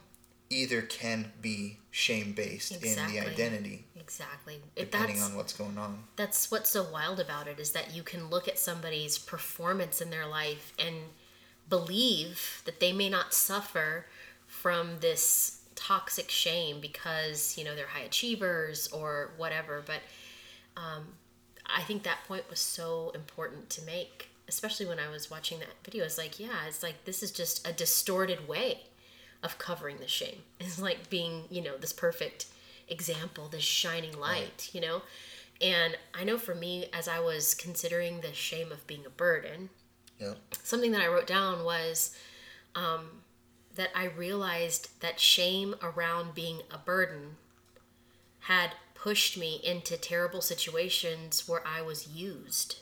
either 0.48 0.82
can 0.82 1.32
be 1.40 1.78
shame 1.90 2.32
based 2.32 2.72
exactly. 2.72 3.18
in 3.18 3.24
the 3.24 3.30
identity. 3.30 3.84
Exactly. 3.98 4.60
Depending 4.76 5.20
on 5.20 5.34
what's 5.34 5.52
going 5.52 5.78
on. 5.78 6.04
That's 6.16 6.50
what's 6.50 6.70
so 6.70 6.86
wild 6.90 7.20
about 7.20 7.46
it 7.46 7.60
is 7.60 7.72
that 7.72 7.94
you 7.94 8.02
can 8.02 8.28
look 8.28 8.48
at 8.48 8.58
somebody's 8.58 9.18
performance 9.18 10.00
in 10.00 10.10
their 10.10 10.26
life 10.26 10.72
and 10.78 10.96
believe 11.68 12.62
that 12.64 12.80
they 12.80 12.92
may 12.92 13.08
not 13.08 13.32
suffer 13.32 14.06
from 14.60 14.98
this 15.00 15.62
toxic 15.74 16.30
shame 16.30 16.80
because, 16.82 17.56
you 17.56 17.64
know, 17.64 17.74
they're 17.74 17.86
high 17.86 18.02
achievers 18.02 18.88
or 18.88 19.30
whatever. 19.38 19.82
But 19.86 20.00
um, 20.76 21.14
I 21.64 21.80
think 21.82 22.02
that 22.02 22.18
point 22.28 22.44
was 22.50 22.60
so 22.60 23.10
important 23.14 23.70
to 23.70 23.82
make, 23.86 24.28
especially 24.48 24.84
when 24.84 24.98
I 24.98 25.08
was 25.08 25.30
watching 25.30 25.60
that 25.60 25.68
video. 25.82 26.04
It's 26.04 26.18
like, 26.18 26.38
yeah, 26.38 26.66
it's 26.68 26.82
like 26.82 27.06
this 27.06 27.22
is 27.22 27.32
just 27.32 27.66
a 27.66 27.72
distorted 27.72 28.46
way 28.46 28.80
of 29.42 29.56
covering 29.56 29.96
the 29.96 30.08
shame. 30.08 30.42
It's 30.60 30.78
like 30.78 31.08
being, 31.08 31.44
you 31.48 31.62
know, 31.62 31.78
this 31.78 31.94
perfect 31.94 32.44
example, 32.88 33.48
this 33.48 33.62
shining 33.62 34.18
light, 34.20 34.42
right. 34.42 34.70
you 34.74 34.82
know? 34.82 35.00
And 35.62 35.96
I 36.12 36.24
know 36.24 36.36
for 36.36 36.54
me, 36.54 36.86
as 36.92 37.08
I 37.08 37.18
was 37.18 37.54
considering 37.54 38.20
the 38.20 38.34
shame 38.34 38.70
of 38.72 38.86
being 38.86 39.06
a 39.06 39.10
burden, 39.10 39.70
yeah. 40.18 40.34
something 40.62 40.92
that 40.92 41.00
I 41.00 41.06
wrote 41.06 41.26
down 41.26 41.64
was 41.64 42.14
um, 42.74 43.22
that 43.76 43.90
I 43.94 44.04
realized 44.04 45.00
that 45.00 45.20
shame 45.20 45.74
around 45.82 46.34
being 46.34 46.60
a 46.70 46.78
burden 46.78 47.36
had 48.40 48.70
pushed 48.94 49.38
me 49.38 49.60
into 49.64 49.96
terrible 49.96 50.40
situations 50.40 51.48
where 51.48 51.62
I 51.66 51.82
was 51.82 52.08
used. 52.08 52.80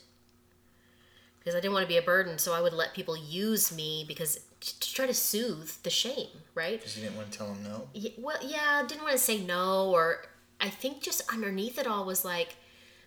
Because 1.39 1.55
I 1.55 1.61
didn't 1.61 1.75
want 1.75 1.85
to 1.85 1.89
be 1.89 1.97
a 1.97 2.03
burden, 2.03 2.39
so 2.39 2.53
I 2.53 2.61
would 2.61 2.73
let 2.73 2.95
people 2.95 3.17
use 3.17 3.75
me 3.75 4.05
because 4.07 4.41
to 4.61 4.95
try 4.95 5.07
to 5.07 5.15
soothe 5.15 5.71
the 5.83 5.91
shame, 5.91 6.29
right? 6.55 6.79
Because 6.79 6.97
you 6.97 7.05
didn't 7.05 7.17
want 7.17 7.31
to 7.31 7.39
tell 7.39 7.49
them 7.49 7.63
no. 7.63 7.89
Yeah, 7.95 8.11
well, 8.19 8.39
yeah, 8.43 8.85
didn't 8.87 9.05
want 9.05 9.13
to 9.13 9.23
say 9.23 9.39
no, 9.39 9.91
or 9.91 10.27
I 10.61 10.69
think 10.69 11.01
just 11.01 11.33
underneath 11.33 11.79
it 11.79 11.87
all 11.87 12.05
was 12.05 12.25
like 12.25 12.57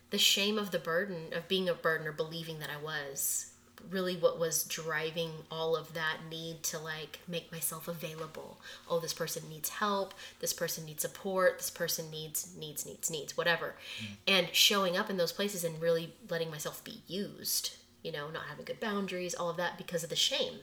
the 0.09 0.17
shame 0.17 0.57
of 0.57 0.71
the 0.71 0.79
burden 0.79 1.33
of 1.33 1.47
being 1.47 1.67
a 1.67 1.73
burden 1.73 2.07
or 2.07 2.13
believing 2.13 2.59
that 2.59 2.69
I 2.69 2.81
was 2.81 3.50
really 3.89 4.15
what 4.15 4.39
was 4.39 4.63
driving 4.63 5.31
all 5.49 5.75
of 5.75 5.93
that 5.93 6.17
need 6.29 6.63
to 6.63 6.79
like 6.79 7.19
make 7.27 7.51
myself 7.51 7.87
available. 7.87 8.59
Oh, 8.89 8.99
this 8.99 9.13
person 9.13 9.43
needs 9.49 9.69
help. 9.69 10.13
This 10.39 10.53
person 10.53 10.85
needs 10.85 11.01
support. 11.01 11.59
This 11.59 11.69
person 11.69 12.09
needs 12.11 12.55
needs 12.57 12.85
needs 12.85 13.09
needs 13.09 13.35
whatever, 13.35 13.75
mm. 14.01 14.15
and 14.27 14.47
showing 14.53 14.97
up 14.97 15.09
in 15.09 15.17
those 15.17 15.31
places 15.31 15.63
and 15.63 15.81
really 15.81 16.13
letting 16.29 16.49
myself 16.49 16.83
be 16.83 17.01
used. 17.07 17.75
You 18.03 18.11
know, 18.11 18.29
not 18.31 18.43
having 18.49 18.65
good 18.65 18.79
boundaries, 18.79 19.35
all 19.35 19.49
of 19.49 19.57
that 19.57 19.77
because 19.77 20.03
of 20.03 20.09
the 20.09 20.15
shame 20.15 20.61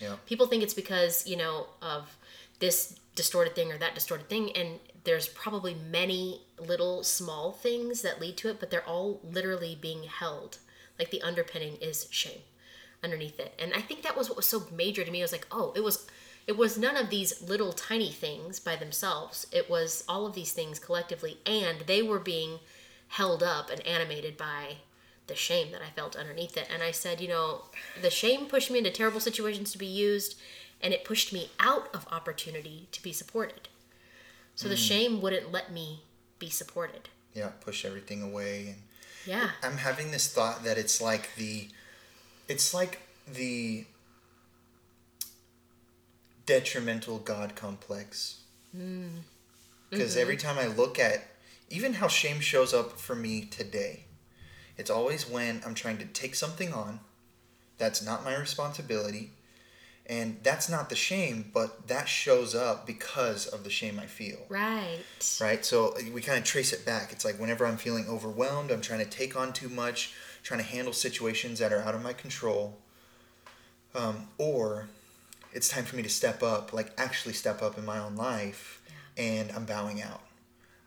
yeah. 0.00 0.16
People 0.26 0.46
think 0.46 0.62
it's 0.62 0.74
because, 0.74 1.26
you 1.26 1.36
know, 1.36 1.66
of 1.82 2.16
this 2.58 2.98
distorted 3.14 3.54
thing 3.54 3.70
or 3.70 3.78
that 3.78 3.94
distorted 3.94 4.28
thing 4.28 4.50
and 4.56 4.80
there's 5.04 5.28
probably 5.28 5.74
many 5.90 6.42
little 6.58 7.02
small 7.02 7.52
things 7.52 8.02
that 8.02 8.20
lead 8.20 8.36
to 8.38 8.48
it, 8.48 8.60
but 8.60 8.70
they're 8.70 8.86
all 8.86 9.20
literally 9.22 9.76
being 9.80 10.04
held. 10.04 10.58
Like 10.98 11.10
the 11.10 11.22
underpinning 11.22 11.76
is 11.76 12.06
shame 12.10 12.40
underneath 13.02 13.38
it. 13.40 13.54
And 13.58 13.72
I 13.74 13.80
think 13.80 14.02
that 14.02 14.16
was 14.16 14.28
what 14.28 14.36
was 14.36 14.46
so 14.46 14.64
major 14.74 15.04
to 15.04 15.10
me. 15.10 15.20
I 15.20 15.24
was 15.24 15.32
like, 15.32 15.46
oh, 15.50 15.72
it 15.76 15.82
was 15.84 16.06
it 16.46 16.56
was 16.56 16.78
none 16.78 16.96
of 16.96 17.10
these 17.10 17.42
little 17.42 17.72
tiny 17.72 18.10
things 18.10 18.58
by 18.58 18.74
themselves. 18.76 19.46
It 19.52 19.70
was 19.70 20.04
all 20.08 20.26
of 20.26 20.34
these 20.34 20.52
things 20.52 20.78
collectively 20.78 21.38
and 21.46 21.80
they 21.86 22.02
were 22.02 22.18
being 22.18 22.58
held 23.08 23.42
up 23.42 23.70
and 23.70 23.86
animated 23.86 24.36
by 24.36 24.76
the 25.30 25.36
shame 25.36 25.70
that 25.72 25.80
I 25.80 25.90
felt 25.90 26.16
underneath 26.16 26.56
it. 26.56 26.68
And 26.72 26.82
I 26.82 26.90
said, 26.90 27.20
you 27.20 27.28
know, 27.28 27.62
the 28.00 28.10
shame 28.10 28.46
pushed 28.46 28.70
me 28.70 28.78
into 28.78 28.90
terrible 28.90 29.20
situations 29.20 29.70
to 29.72 29.78
be 29.78 29.86
used, 29.86 30.36
and 30.82 30.92
it 30.92 31.04
pushed 31.04 31.32
me 31.32 31.50
out 31.60 31.88
of 31.94 32.06
opportunity 32.10 32.88
to 32.90 33.02
be 33.02 33.12
supported. 33.12 33.68
So 34.56 34.66
mm. 34.66 34.70
the 34.70 34.76
shame 34.76 35.20
wouldn't 35.20 35.52
let 35.52 35.72
me 35.72 36.02
be 36.40 36.50
supported. 36.50 37.08
Yeah, 37.32 37.50
push 37.60 37.84
everything 37.84 38.22
away 38.22 38.66
and 38.68 38.76
yeah. 39.24 39.50
I'm 39.62 39.76
having 39.76 40.10
this 40.10 40.32
thought 40.32 40.64
that 40.64 40.78
it's 40.78 41.00
like 41.00 41.34
the 41.36 41.68
it's 42.50 42.74
like 42.74 42.98
the 43.32 43.84
detrimental 46.46 47.18
God 47.18 47.54
complex. 47.54 48.40
Because 48.72 48.82
mm. 48.82 49.22
mm-hmm. 49.92 50.20
every 50.20 50.36
time 50.36 50.58
I 50.58 50.66
look 50.66 50.98
at 50.98 51.28
even 51.70 51.94
how 51.94 52.08
shame 52.08 52.40
shows 52.40 52.74
up 52.74 52.98
for 52.98 53.14
me 53.14 53.42
today, 53.42 54.06
it's 54.76 54.90
always 54.90 55.30
when 55.30 55.62
I'm 55.64 55.74
trying 55.74 55.98
to 55.98 56.06
take 56.06 56.34
something 56.34 56.72
on 56.72 56.98
that's 57.78 58.04
not 58.04 58.24
my 58.24 58.36
responsibility. 58.36 59.30
And 60.06 60.38
that's 60.42 60.68
not 60.68 60.88
the 60.88 60.96
shame, 60.96 61.52
but 61.54 61.86
that 61.86 62.08
shows 62.08 62.52
up 62.52 62.84
because 62.84 63.46
of 63.46 63.62
the 63.62 63.70
shame 63.70 64.00
I 64.00 64.06
feel. 64.06 64.38
Right. 64.48 64.98
Right? 65.40 65.64
So 65.64 65.94
we 66.12 66.20
kind 66.20 66.36
of 66.36 66.44
trace 66.44 66.72
it 66.72 66.84
back. 66.84 67.12
It's 67.12 67.24
like 67.24 67.38
whenever 67.38 67.64
I'm 67.64 67.76
feeling 67.76 68.06
overwhelmed, 68.08 68.72
I'm 68.72 68.80
trying 68.80 68.98
to 68.98 69.06
take 69.06 69.36
on 69.36 69.52
too 69.52 69.68
much, 69.68 70.12
trying 70.42 70.60
to 70.60 70.66
handle 70.66 70.92
situations 70.92 71.58
that 71.58 71.72
are 71.72 71.80
out 71.80 71.94
of 71.94 72.02
my 72.02 72.12
control. 72.12 72.78
Um, 73.94 74.28
or 74.38 74.88
it's 75.52 75.68
time 75.68 75.84
for 75.84 75.96
me 75.96 76.02
to 76.02 76.08
step 76.08 76.42
up, 76.42 76.72
like 76.72 76.92
actually 76.96 77.34
step 77.34 77.62
up 77.62 77.76
in 77.76 77.84
my 77.84 77.98
own 77.98 78.16
life, 78.16 78.82
yeah. 79.16 79.24
and 79.24 79.52
I'm 79.52 79.64
bowing 79.64 80.00
out. 80.00 80.22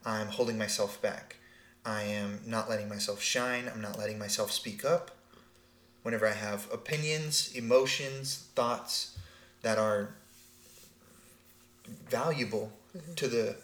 I'm 0.04 0.28
holding 0.28 0.58
myself 0.58 1.00
back. 1.00 1.36
I 1.84 2.02
am 2.02 2.40
not 2.46 2.68
letting 2.70 2.88
myself 2.88 3.20
shine. 3.20 3.70
I'm 3.72 3.80
not 3.80 3.98
letting 3.98 4.18
myself 4.18 4.50
speak 4.52 4.84
up. 4.84 5.10
Whenever 6.02 6.26
I 6.26 6.32
have 6.32 6.68
opinions, 6.72 7.52
emotions, 7.54 8.46
thoughts 8.54 9.18
that 9.62 9.78
are 9.78 10.14
valuable 12.08 12.72
mm-hmm. 12.96 13.14
to 13.14 13.28
the 13.28 13.56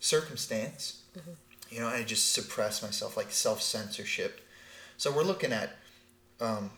circumstance, 0.00 1.02
mm-hmm. 1.16 1.32
you 1.70 1.80
know, 1.80 1.88
I 1.88 2.02
just 2.02 2.32
suppress 2.32 2.82
myself 2.82 3.16
like 3.16 3.30
self 3.30 3.62
censorship. 3.62 4.40
So 4.96 5.12
we're 5.12 5.24
looking 5.24 5.52
at 5.52 5.76
um, 6.40 6.70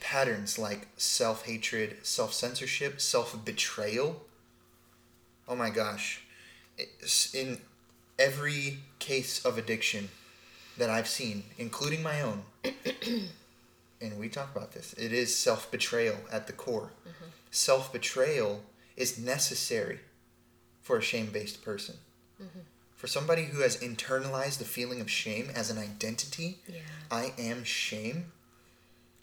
patterns 0.00 0.58
like 0.58 0.88
self 0.96 1.46
hatred, 1.46 1.98
self 2.02 2.32
censorship, 2.32 3.00
self 3.00 3.44
betrayal. 3.44 4.22
Oh 5.48 5.56
my 5.56 5.70
gosh. 5.70 6.22
In 7.34 7.58
every 8.18 8.78
case 8.98 9.44
of 9.44 9.58
addiction, 9.58 10.08
that 10.80 10.90
I've 10.90 11.08
seen, 11.08 11.44
including 11.58 12.02
my 12.02 12.22
own, 12.22 12.42
and 14.00 14.18
we 14.18 14.28
talk 14.28 14.54
about 14.54 14.72
this, 14.72 14.94
it 14.94 15.12
is 15.12 15.36
self 15.36 15.70
betrayal 15.70 16.16
at 16.32 16.46
the 16.46 16.52
core. 16.52 16.90
Mm-hmm. 17.02 17.26
Self 17.50 17.92
betrayal 17.92 18.62
is 18.96 19.18
necessary 19.18 20.00
for 20.80 20.96
a 20.96 21.02
shame 21.02 21.26
based 21.26 21.62
person. 21.62 21.96
Mm-hmm. 22.42 22.60
For 23.00 23.06
somebody 23.06 23.44
who 23.44 23.62
has 23.62 23.78
internalized 23.78 24.58
the 24.58 24.66
feeling 24.66 25.00
of 25.00 25.10
shame 25.10 25.48
as 25.54 25.70
an 25.70 25.78
identity, 25.78 26.58
yeah. 26.68 26.80
I 27.10 27.32
am 27.38 27.64
shame 27.64 28.26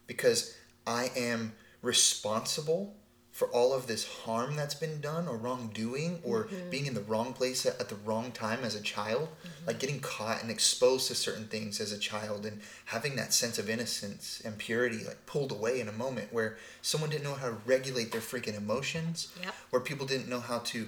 because 0.08 0.58
I 0.88 1.12
am 1.16 1.54
responsible 1.84 2.96
for 3.32 3.50
all 3.50 3.76
of 3.76 3.86
this 3.86 4.08
harm 4.24 4.56
that's 4.56 4.74
been 4.74 5.00
done 5.00 5.28
or 5.28 5.38
wrongdoing 5.38 6.22
or 6.24 6.46
mm-hmm. 6.46 6.72
being 6.72 6.88
in 6.88 6.96
the 6.96 7.02
wrong 7.02 7.34
place 7.34 7.68
at, 7.68 7.80
at, 7.80 7.88
the 7.88 7.96
wrong 7.98 8.32
time 8.32 8.62
as 8.64 8.74
a 8.74 8.82
child 8.82 9.28
mm-hmm. 9.28 9.68
like 9.68 9.78
getting 9.78 10.00
caught 10.00 10.42
and 10.42 10.50
exposed 10.50 11.08
to 11.08 11.14
certain 11.14 11.46
things 11.46 11.80
as 11.80 11.92
a 11.92 12.00
child 12.00 12.48
and 12.48 12.60
having 12.86 13.16
that 13.16 13.32
sense 13.32 13.60
of 13.60 13.70
innocence 13.70 14.42
and 14.44 14.58
purity 14.58 15.04
like 15.06 15.24
pulled 15.28 15.52
away 15.52 15.80
in 15.80 15.88
a 15.88 15.92
moment 15.92 16.34
where 16.34 16.58
someone 16.82 17.12
didn't 17.12 17.26
know 17.26 17.36
how 17.36 17.46
to 17.46 17.58
regulate 17.68 18.12
their 18.12 18.22
freaking 18.22 18.58
emotions 18.58 19.32
yep. 19.44 19.54
where 19.70 19.84
people 19.84 20.08
didn't 20.08 20.28
know 20.28 20.40
how 20.40 20.58
to 20.58 20.88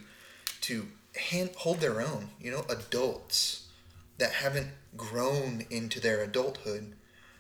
to 0.62 0.88
hand, 1.16 1.52
hold 1.58 1.80
their 1.80 2.02
own 2.02 2.30
you 2.40 2.52
know 2.52 2.66
adults 2.70 3.68
that 4.18 4.32
haven't 4.34 4.68
grown 4.98 5.66
into 5.70 6.00
their 6.00 6.22
adulthood 6.24 6.94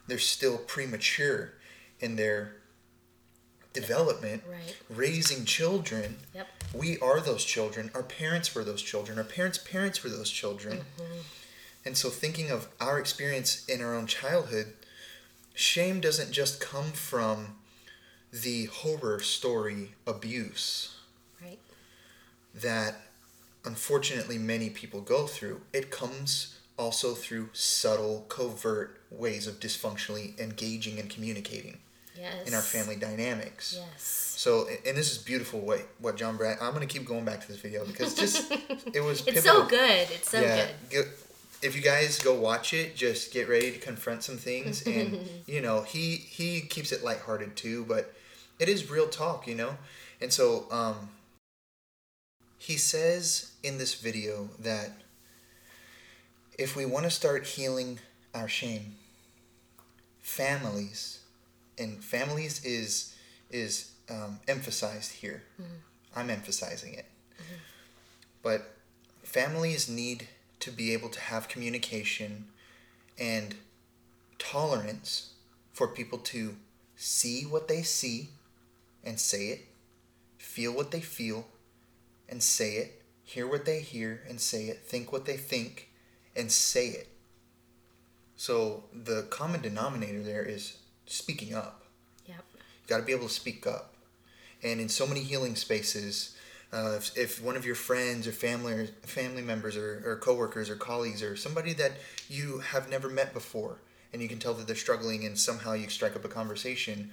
they're 0.08 0.18
still 0.20 0.58
premature 0.58 1.54
in 2.00 2.16
their 2.16 2.56
development, 3.74 4.42
Right. 4.50 4.76
raising 4.90 5.46
children. 5.46 6.18
Yep. 6.34 6.48
We 6.74 6.98
are 7.00 7.20
those 7.20 7.46
children. 7.46 7.92
Our 7.94 8.02
parents 8.04 8.56
were 8.56 8.64
those 8.64 8.82
children. 8.82 9.18
Our 9.20 9.24
parents' 9.24 9.60
parents 9.60 10.04
were 10.04 10.10
those 10.10 10.32
children. 10.32 10.80
Mm-hmm. 10.98 11.20
And 11.86 11.96
so, 11.98 12.10
thinking 12.10 12.50
of 12.50 12.68
our 12.80 13.00
experience 13.00 13.66
in 13.68 13.82
our 13.82 13.94
own 13.96 14.08
childhood, 14.08 14.74
shame 15.54 16.00
doesn't 16.02 16.32
just 16.32 16.60
come 16.60 16.92
from 16.92 17.56
the 18.32 18.66
horror 18.66 19.20
story 19.20 19.94
abuse 20.08 20.96
Right. 21.42 21.60
that 22.56 22.96
unfortunately 23.66 24.38
many 24.38 24.70
people 24.70 25.02
go 25.02 25.28
through. 25.28 25.62
It 25.74 25.92
comes 25.92 26.58
also 26.78 27.14
through 27.14 27.50
subtle, 27.54 28.26
covert 28.30 29.02
ways 29.12 29.48
of 29.48 29.60
dysfunctionally 29.60 30.40
engaging 30.40 31.00
and 31.00 31.10
communicating 31.10 31.80
Yes. 32.18 32.48
in 32.48 32.54
our 32.54 32.62
family 32.62 32.96
dynamics. 32.98 33.78
Yes. 33.80 34.04
So, 34.38 34.68
and 34.86 34.98
this 34.98 35.10
is 35.12 35.18
beautiful. 35.18 35.62
What 35.62 35.88
what 36.00 36.18
John 36.18 36.36
Brad? 36.38 36.58
I'm 36.62 36.74
gonna 36.74 36.86
keep 36.86 37.06
going 37.06 37.24
back 37.24 37.40
to 37.42 37.48
this 37.48 37.58
video 37.62 37.86
because 37.86 38.14
just 38.14 38.52
it 38.94 39.02
was. 39.02 39.20
It's 39.26 39.42
pivotal. 39.42 39.62
so 39.62 39.66
good. 39.68 40.08
It's 40.12 40.30
so 40.30 40.42
good. 40.42 40.70
go- 40.90 41.04
if 41.62 41.76
you 41.76 41.82
guys 41.82 42.20
go 42.20 42.34
watch 42.40 42.74
it, 42.74 42.96
just 42.96 43.34
get 43.34 43.48
ready 43.50 43.72
to 43.72 43.78
confront 43.80 44.24
some 44.24 44.38
things, 44.38 44.82
and 44.88 45.18
you 45.48 45.62
know 45.62 45.82
he 45.84 46.16
he 46.18 46.62
keeps 46.62 46.92
it 46.92 47.04
lighthearted 47.06 47.56
too, 47.56 47.86
but 47.88 48.14
it 48.60 48.68
is 48.70 48.90
real 48.90 49.08
talk, 49.08 49.48
you 49.48 49.56
know, 49.56 49.78
and 50.22 50.32
so 50.34 50.68
um. 50.72 51.10
He 52.60 52.76
says 52.76 53.54
in 53.64 53.78
this 53.78 53.96
video 53.96 54.50
that 54.60 54.92
if 56.58 56.76
we 56.76 56.86
want 56.86 57.06
to 57.06 57.10
start 57.10 57.46
healing 57.46 58.00
our 58.36 58.50
shame, 58.50 58.96
families, 60.20 61.20
and 61.78 62.04
families 62.04 62.64
is 62.66 63.16
is 63.50 63.92
um, 64.10 64.40
emphasized 64.48 65.14
here. 65.14 65.42
I'm 66.16 66.30
emphasizing 66.30 66.94
it. 66.94 67.06
But 68.44 68.76
families 69.24 69.90
need 69.90 70.28
to 70.60 70.70
be 70.70 70.92
able 70.92 71.10
to 71.10 71.20
have 71.20 71.48
communication 71.48 72.48
and 73.18 73.56
tolerance 74.38 75.34
for 75.72 75.88
people 75.88 76.18
to 76.20 76.56
see 76.98 77.44
what 77.44 77.70
they 77.70 77.84
see 77.84 78.30
and 79.04 79.18
say 79.18 79.48
it, 79.48 79.66
feel 80.38 80.74
what 80.74 80.92
they 80.92 81.00
feel 81.00 81.48
and 82.30 82.42
say 82.42 82.76
it, 82.76 83.02
hear 83.24 83.48
what 83.48 83.66
they 83.66 83.80
hear 83.80 84.22
and 84.28 84.40
say 84.40 84.66
it, 84.66 84.80
think 84.80 85.12
what 85.12 85.26
they 85.26 85.38
think 85.38 85.90
and 86.36 86.52
say 86.52 86.88
it. 86.88 87.08
So 88.36 88.86
the 88.94 89.24
common 89.30 89.62
denominator 89.62 90.24
there 90.24 90.44
is 90.44 90.78
speaking 91.06 91.54
up. 91.54 91.84
Yep. 92.26 92.44
You 92.54 92.88
got 92.88 92.98
to 92.98 93.04
be 93.04 93.12
able 93.12 93.28
to 93.28 93.34
speak 93.34 93.68
up. 93.68 93.96
And 94.64 94.80
in 94.80 94.90
so 94.90 95.06
many 95.06 95.22
healing 95.22 95.56
spaces, 95.56 96.36
uh, 96.72 96.96
if, 96.98 97.18
if 97.18 97.44
one 97.44 97.56
of 97.56 97.66
your 97.66 97.76
friends 97.76 98.28
or 98.28 98.32
family 98.32 98.74
or 98.74 98.88
family 99.04 99.42
members 99.42 99.76
or, 99.76 100.02
or 100.06 100.18
coworkers 100.18 100.70
or 100.70 100.76
colleagues 100.76 101.24
or 101.24 101.36
somebody 101.36 101.74
that 101.74 101.94
you 102.30 102.60
have 102.60 102.90
never 102.90 103.10
met 103.10 103.34
before, 103.34 103.80
and 104.14 104.22
you 104.22 104.28
can 104.28 104.40
tell 104.40 104.54
that 104.56 104.68
they're 104.68 104.76
struggling, 104.76 105.26
and 105.26 105.38
somehow 105.38 105.74
you 105.74 105.90
strike 105.90 106.16
up 106.16 106.26
a 106.26 106.30
conversation, 106.30 107.12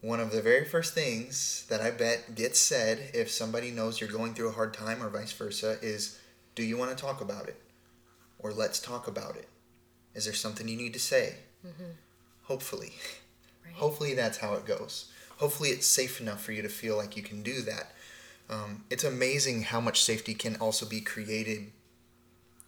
one 0.00 0.20
of 0.20 0.30
the 0.30 0.42
very 0.42 0.64
first 0.64 0.94
things 0.94 1.66
that 1.68 1.80
I 1.80 1.90
bet 1.90 2.34
gets 2.34 2.58
said 2.58 3.10
if 3.14 3.30
somebody 3.30 3.70
knows 3.70 4.00
you're 4.00 4.10
going 4.10 4.34
through 4.34 4.48
a 4.48 4.52
hard 4.52 4.74
time 4.74 5.02
or 5.02 5.08
vice 5.08 5.32
versa 5.32 5.78
is, 5.82 6.18
"Do 6.54 6.62
you 6.62 6.76
want 6.76 6.90
to 6.90 7.02
talk 7.02 7.20
about 7.20 7.48
it?" 7.48 7.60
or 8.38 8.52
"Let's 8.52 8.78
talk 8.80 9.08
about 9.08 9.36
it." 9.36 9.48
Is 10.14 10.24
there 10.24 10.34
something 10.34 10.68
you 10.68 10.76
need 10.76 10.94
to 10.94 11.00
say? 11.00 11.36
Hopefully. 12.44 12.94
Right. 13.64 13.74
Hopefully 13.74 14.14
that's 14.14 14.38
how 14.38 14.54
it 14.54 14.64
goes. 14.64 15.06
Hopefully 15.38 15.70
it's 15.70 15.86
safe 15.86 16.20
enough 16.20 16.42
for 16.42 16.52
you 16.52 16.62
to 16.62 16.68
feel 16.68 16.96
like 16.96 17.16
you 17.16 17.22
can 17.22 17.42
do 17.42 17.60
that. 17.62 17.92
Um, 18.48 18.84
it's 18.88 19.04
amazing 19.04 19.64
how 19.64 19.80
much 19.80 20.02
safety 20.02 20.34
can 20.34 20.56
also 20.56 20.86
be 20.86 21.00
created. 21.00 21.72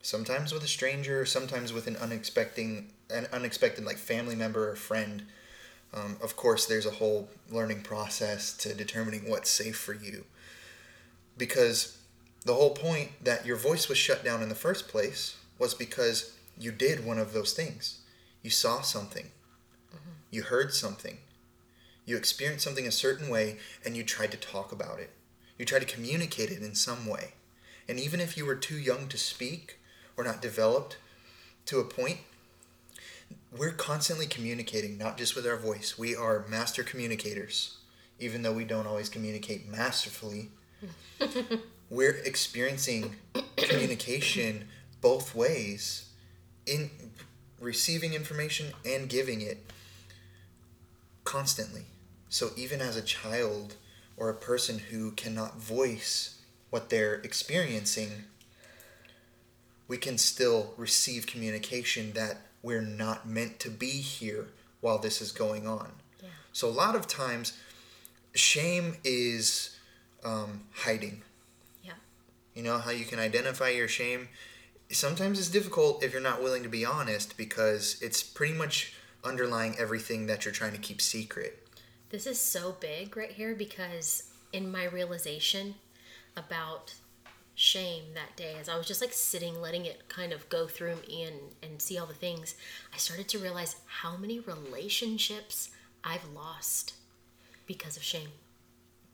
Sometimes 0.03 0.53
with 0.53 0.64
a 0.64 0.69
stranger, 0.69 1.25
sometimes 1.25 1.73
with 1.73 1.87
an 1.87 1.97
unexpected, 1.97 2.87
an 3.11 3.27
unexpected 3.33 3.85
like 3.85 3.97
family 3.97 4.35
member 4.35 4.69
or 4.71 4.77
friend. 4.77 5.25
Um, 5.94 6.16
of 6.22 6.37
course, 6.37 6.66
there's 6.66 6.87
a 6.87 6.92
whole 6.92 7.29
learning 7.51 7.83
process 7.83 8.57
to 8.59 8.74
determining 8.74 9.29
what's 9.29 9.51
safe 9.51 9.77
for 9.77 9.94
you. 9.94 10.24
Because 11.37 11.98
the 12.44 12.55
whole 12.55 12.70
point 12.70 13.24
that 13.24 13.46
your 13.46 13.57
voice 13.57 13.88
was 13.88 13.98
shut 13.98 14.24
down 14.24 14.42
in 14.42 14.48
the 14.48 14.55
first 14.55 14.88
place 14.88 15.37
was 15.59 15.74
because 15.74 16.35
you 16.59 16.72
did 16.72 17.05
one 17.05 17.18
of 17.18 17.33
those 17.33 17.53
things. 17.53 18.01
You 18.42 18.51
saw 18.51 18.81
something. 18.81 19.31
You 20.31 20.42
heard 20.42 20.74
something. 20.74 21.18
You 22.05 22.16
experienced 22.16 22.64
something 22.64 22.87
a 22.87 22.92
certain 22.92 23.29
way 23.29 23.59
and 23.85 23.96
you 23.96 24.03
tried 24.03 24.31
to 24.33 24.37
talk 24.37 24.72
about 24.72 24.98
it. 24.98 25.11
You 25.59 25.64
tried 25.64 25.81
to 25.81 25.94
communicate 25.94 26.51
it 26.51 26.62
in 26.62 26.74
some 26.74 27.07
way. 27.07 27.35
And 27.88 27.98
even 27.98 28.20
if 28.20 28.37
you 28.37 28.44
were 28.46 28.55
too 28.55 28.79
young 28.79 29.09
to 29.09 29.18
speak 29.18 29.79
or 30.16 30.24
not 30.24 30.42
developed 30.42 30.98
to 31.66 31.81
a 31.81 31.85
point, 31.85 32.18
we're 33.57 33.73
constantly 33.73 34.27
communicating, 34.27 34.99
not 34.99 35.19
just 35.19 35.35
with 35.35 35.47
our 35.47 35.57
voice. 35.57 35.99
We 35.99 36.14
are 36.14 36.45
master 36.49 36.83
communicators, 36.83 37.79
even 38.19 38.43
though 38.43 38.53
we 38.53 38.64
don't 38.64 38.87
always 38.87 39.09
communicate 39.09 39.69
masterfully. 39.69 40.51
we're 41.91 42.19
experiencing 42.25 43.17
communication 43.57 44.69
both 45.01 45.35
ways 45.35 46.11
in 46.67 46.91
receiving 47.61 48.14
information 48.14 48.73
and 48.85 49.09
giving 49.09 49.41
it 49.41 49.71
constantly. 51.25 51.87
So 52.29 52.51
even 52.57 52.81
as 52.81 52.97
a 52.97 53.03
child 53.03 53.75
or 54.17 54.29
a 54.29 54.35
person 54.35 54.79
who 54.91 55.12
cannot 55.12 55.59
voice 55.59 56.41
what 56.71 56.91
they're 56.91 57.14
experiencing, 57.17 58.25
we 59.87 59.97
can 59.97 60.19
still 60.19 60.75
receive 60.77 61.27
communication 61.27 62.12
that 62.12 62.48
we're 62.62 62.83
not 62.83 63.29
meant 63.29 63.59
to 63.61 63.71
be 63.71 63.90
here 63.90 64.49
while 64.81 64.99
this 64.99 65.21
is 65.21 65.33
going 65.33 65.66
on. 65.66 65.92
Yeah. 66.23 66.29
So 66.53 66.68
a 66.68 66.71
lot 66.71 66.94
of 66.94 67.07
times, 67.07 67.59
shame 68.35 68.97
is 69.05 69.77
um, 70.25 70.62
hiding. 70.73 71.23
Yeah. 71.83 71.92
You 72.55 72.62
know 72.62 72.79
how 72.79 72.90
you 72.90 73.05
can 73.05 73.18
identify 73.18 73.71
your 73.71 73.88
shame? 73.88 74.29
Sometimes 74.90 75.38
it's 75.38 75.51
difficult 75.51 76.03
if 76.03 76.12
you're 76.12 76.23
not 76.23 76.42
willing 76.42 76.62
to 76.62 76.68
be 76.68 76.85
honest 76.85 77.37
because 77.37 78.01
it's 78.01 78.23
pretty 78.23 78.55
much 78.55 78.94
underlying 79.25 79.77
everything 79.79 80.27
that 80.27 80.44
you're 80.44 80.55
trying 80.55 80.73
to 80.73 80.79
keep 80.79 81.01
secret. 81.01 81.66
This 82.11 82.27
is 82.27 82.40
so 82.40 82.75
big 82.81 83.16
right 83.16 83.33
here 83.33 83.55
because 83.55 84.31
in 84.53 84.71
my 84.73 84.85
realization 84.85 85.75
about 86.37 86.94
shame 87.59 88.05
that 88.14 88.37
day, 88.37 88.55
as 88.61 88.68
I 88.68 88.79
was 88.79 88.87
just 88.87 89.01
like 89.01 89.12
sitting, 89.12 89.61
letting 89.61 89.85
it 89.85 90.09
kind 90.09 90.33
of 90.33 90.49
go 90.49 90.68
through 90.68 90.94
me 91.09 91.25
and, 91.25 91.37
and 91.61 91.83
see 91.83 91.99
all 91.99 92.07
the 92.07 92.14
things, 92.14 92.55
I 92.94 92.99
started 92.99 93.29
to 93.31 93.38
realize 93.38 93.75
how 93.87 94.16
many 94.16 94.38
relationships 94.38 95.71
I've 96.05 96.25
lost 96.33 96.94
because 97.66 97.97
of 97.97 98.05
shame. 98.05 98.29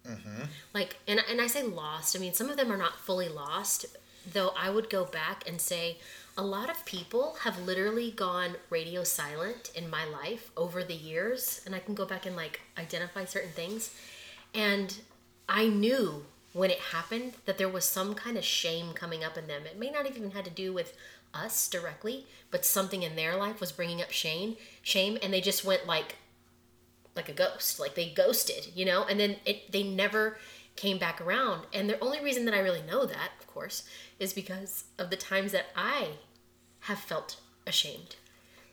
Mm-hmm. 0.07 0.43
Like, 0.75 0.99
and, 1.09 1.21
and 1.29 1.41
I 1.41 1.47
say 1.47 1.63
lost, 1.63 2.15
I 2.15 2.19
mean, 2.19 2.35
some 2.35 2.51
of 2.51 2.59
them 2.59 2.71
are 2.71 2.77
not 2.77 3.01
fully 3.01 3.31
lost, 3.31 3.87
though 4.31 4.53
I 4.59 4.69
would 4.69 4.91
go 4.91 5.07
back 5.07 5.49
and 5.49 5.59
say 5.59 5.97
a 6.37 6.43
lot 6.43 6.69
of 6.69 6.85
people 6.85 7.37
have 7.45 7.59
literally 7.65 8.11
gone 8.11 8.57
radio 8.69 9.05
silent 9.05 9.73
in 9.75 9.89
my 9.89 10.05
life 10.05 10.51
over 10.55 10.85
the 10.85 10.95
years, 10.95 11.63
and 11.65 11.75
I 11.75 11.79
can 11.79 11.95
go 11.95 12.05
back 12.05 12.27
and 12.27 12.37
like 12.37 12.61
identify 12.77 13.25
certain 13.25 13.53
things. 13.53 13.95
And 14.55 14.95
I 15.49 15.69
knew 15.69 16.27
when 16.55 16.71
it 16.71 16.79
happened 16.79 17.33
that 17.45 17.59
there 17.59 17.69
was 17.69 17.85
some 17.85 18.15
kind 18.15 18.39
of 18.39 18.45
shame 18.45 18.95
coming 18.95 19.23
up 19.23 19.37
in 19.37 19.49
them. 19.49 19.63
It 19.67 19.79
may 19.79 19.91
not 19.91 20.07
have 20.07 20.17
even 20.17 20.31
had 20.31 20.45
to 20.47 20.51
do 20.51 20.73
with 20.73 20.97
us 21.35 21.69
directly, 21.69 22.27
but 22.53 22.65
something 22.65 23.03
in 23.03 23.17
their 23.17 23.37
life 23.37 23.61
was 23.61 23.73
bringing 23.73 24.01
up 24.01 24.13
shame, 24.13 24.57
shame, 24.81 25.19
and 25.21 25.35
they 25.35 25.43
just 25.43 25.65
went 25.65 25.87
like 25.87 26.17
like 27.17 27.29
a 27.29 27.33
ghost 27.33 27.79
like 27.79 27.95
they 27.95 28.09
ghosted 28.09 28.69
you 28.75 28.85
know? 28.85 29.05
And 29.05 29.21
then 29.21 29.37
it 29.45 29.71
they 29.71 29.83
never 29.83 30.39
came 30.77 30.99
back 30.99 31.21
around. 31.21 31.67
And 31.73 31.91
the 31.91 32.01
only 32.01 32.23
reason 32.23 32.45
that 32.47 32.55
i 32.55 32.61
really 32.61 32.83
know 32.83 33.05
that 33.05 33.31
of 33.41 33.47
course 33.47 33.83
is 34.19 34.33
because 34.33 34.85
of 34.99 35.11
the 35.11 35.17
times 35.17 35.53
that 35.53 35.67
i 35.77 36.11
have 36.81 36.99
felt 36.99 37.41
ashamed 37.67 38.17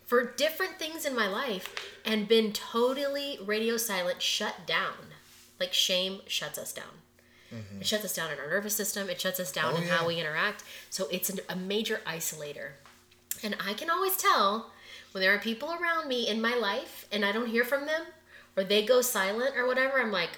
for 0.05 0.33
different 0.33 0.77
things 0.77 1.05
in 1.05 1.15
my 1.15 1.27
life 1.27 1.73
and 2.03 2.27
been 2.27 2.51
totally 2.51 3.39
radio 3.45 3.77
silent 3.77 4.21
shut 4.21 4.67
down. 4.67 5.13
Like 5.59 5.73
shame 5.73 6.19
shuts 6.27 6.57
us 6.57 6.73
down 6.73 7.01
Mm-hmm. 7.53 7.81
it 7.81 7.87
shuts 7.87 8.05
us 8.05 8.13
down 8.15 8.31
in 8.31 8.39
our 8.39 8.49
nervous 8.49 8.75
system 8.75 9.09
it 9.09 9.19
shuts 9.19 9.39
us 9.39 9.51
down 9.51 9.73
Oh, 9.73 9.77
in 9.77 9.83
yeah. 9.83 9.97
how 9.97 10.07
we 10.07 10.19
interact 10.19 10.63
so 10.89 11.07
it's 11.11 11.29
an, 11.29 11.39
a 11.49 11.55
major 11.55 11.99
isolator 12.07 12.69
and 13.43 13.55
I 13.65 13.73
can 13.73 13.89
always 13.89 14.15
tell 14.17 14.71
when 15.11 15.21
there 15.21 15.33
are 15.35 15.39
people 15.39 15.69
around 15.73 16.07
me 16.07 16.27
in 16.29 16.41
my 16.41 16.55
life 16.55 17.05
and 17.11 17.25
I 17.25 17.31
don't 17.33 17.47
hear 17.49 17.65
from 17.65 17.85
them 17.85 18.03
or 18.55 18.63
they 18.63 18.85
go 18.85 19.01
silent 19.01 19.55
or 19.57 19.65
whatever. 19.67 19.99
I'm 19.99 20.11
like, 20.11 20.31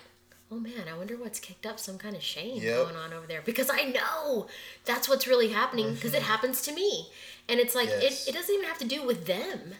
oh 0.51 0.55
man, 0.59 0.85
I 0.91 0.97
wonder 0.97 1.15
what's 1.17 1.39
kicked 1.39 1.65
up 1.65 1.79
some 1.79 1.97
kind 1.97 2.15
of 2.15 2.23
shame 2.23 2.61
Yep. 2.61 2.83
going 2.85 2.95
on 2.95 3.13
over 3.13 3.27
there 3.27 3.41
because 3.43 3.69
I 3.71 3.83
know 3.83 4.47
that's 4.85 5.07
what's 5.09 5.27
really 5.27 5.49
happening 5.49 5.85
mm-hmm. 5.85 5.95
because 5.95 6.13
it 6.13 6.23
happens 6.23 6.61
to 6.63 6.73
me. 6.73 7.07
And 7.49 7.59
it's 7.59 7.75
like, 7.75 7.89
Yes. 7.89 8.25
it, 8.27 8.29
it 8.31 8.33
doesn't 8.35 8.53
even 8.55 8.67
have 8.67 8.77
to 8.79 8.85
do 8.87 9.05
with 9.05 9.25
them. 9.27 9.73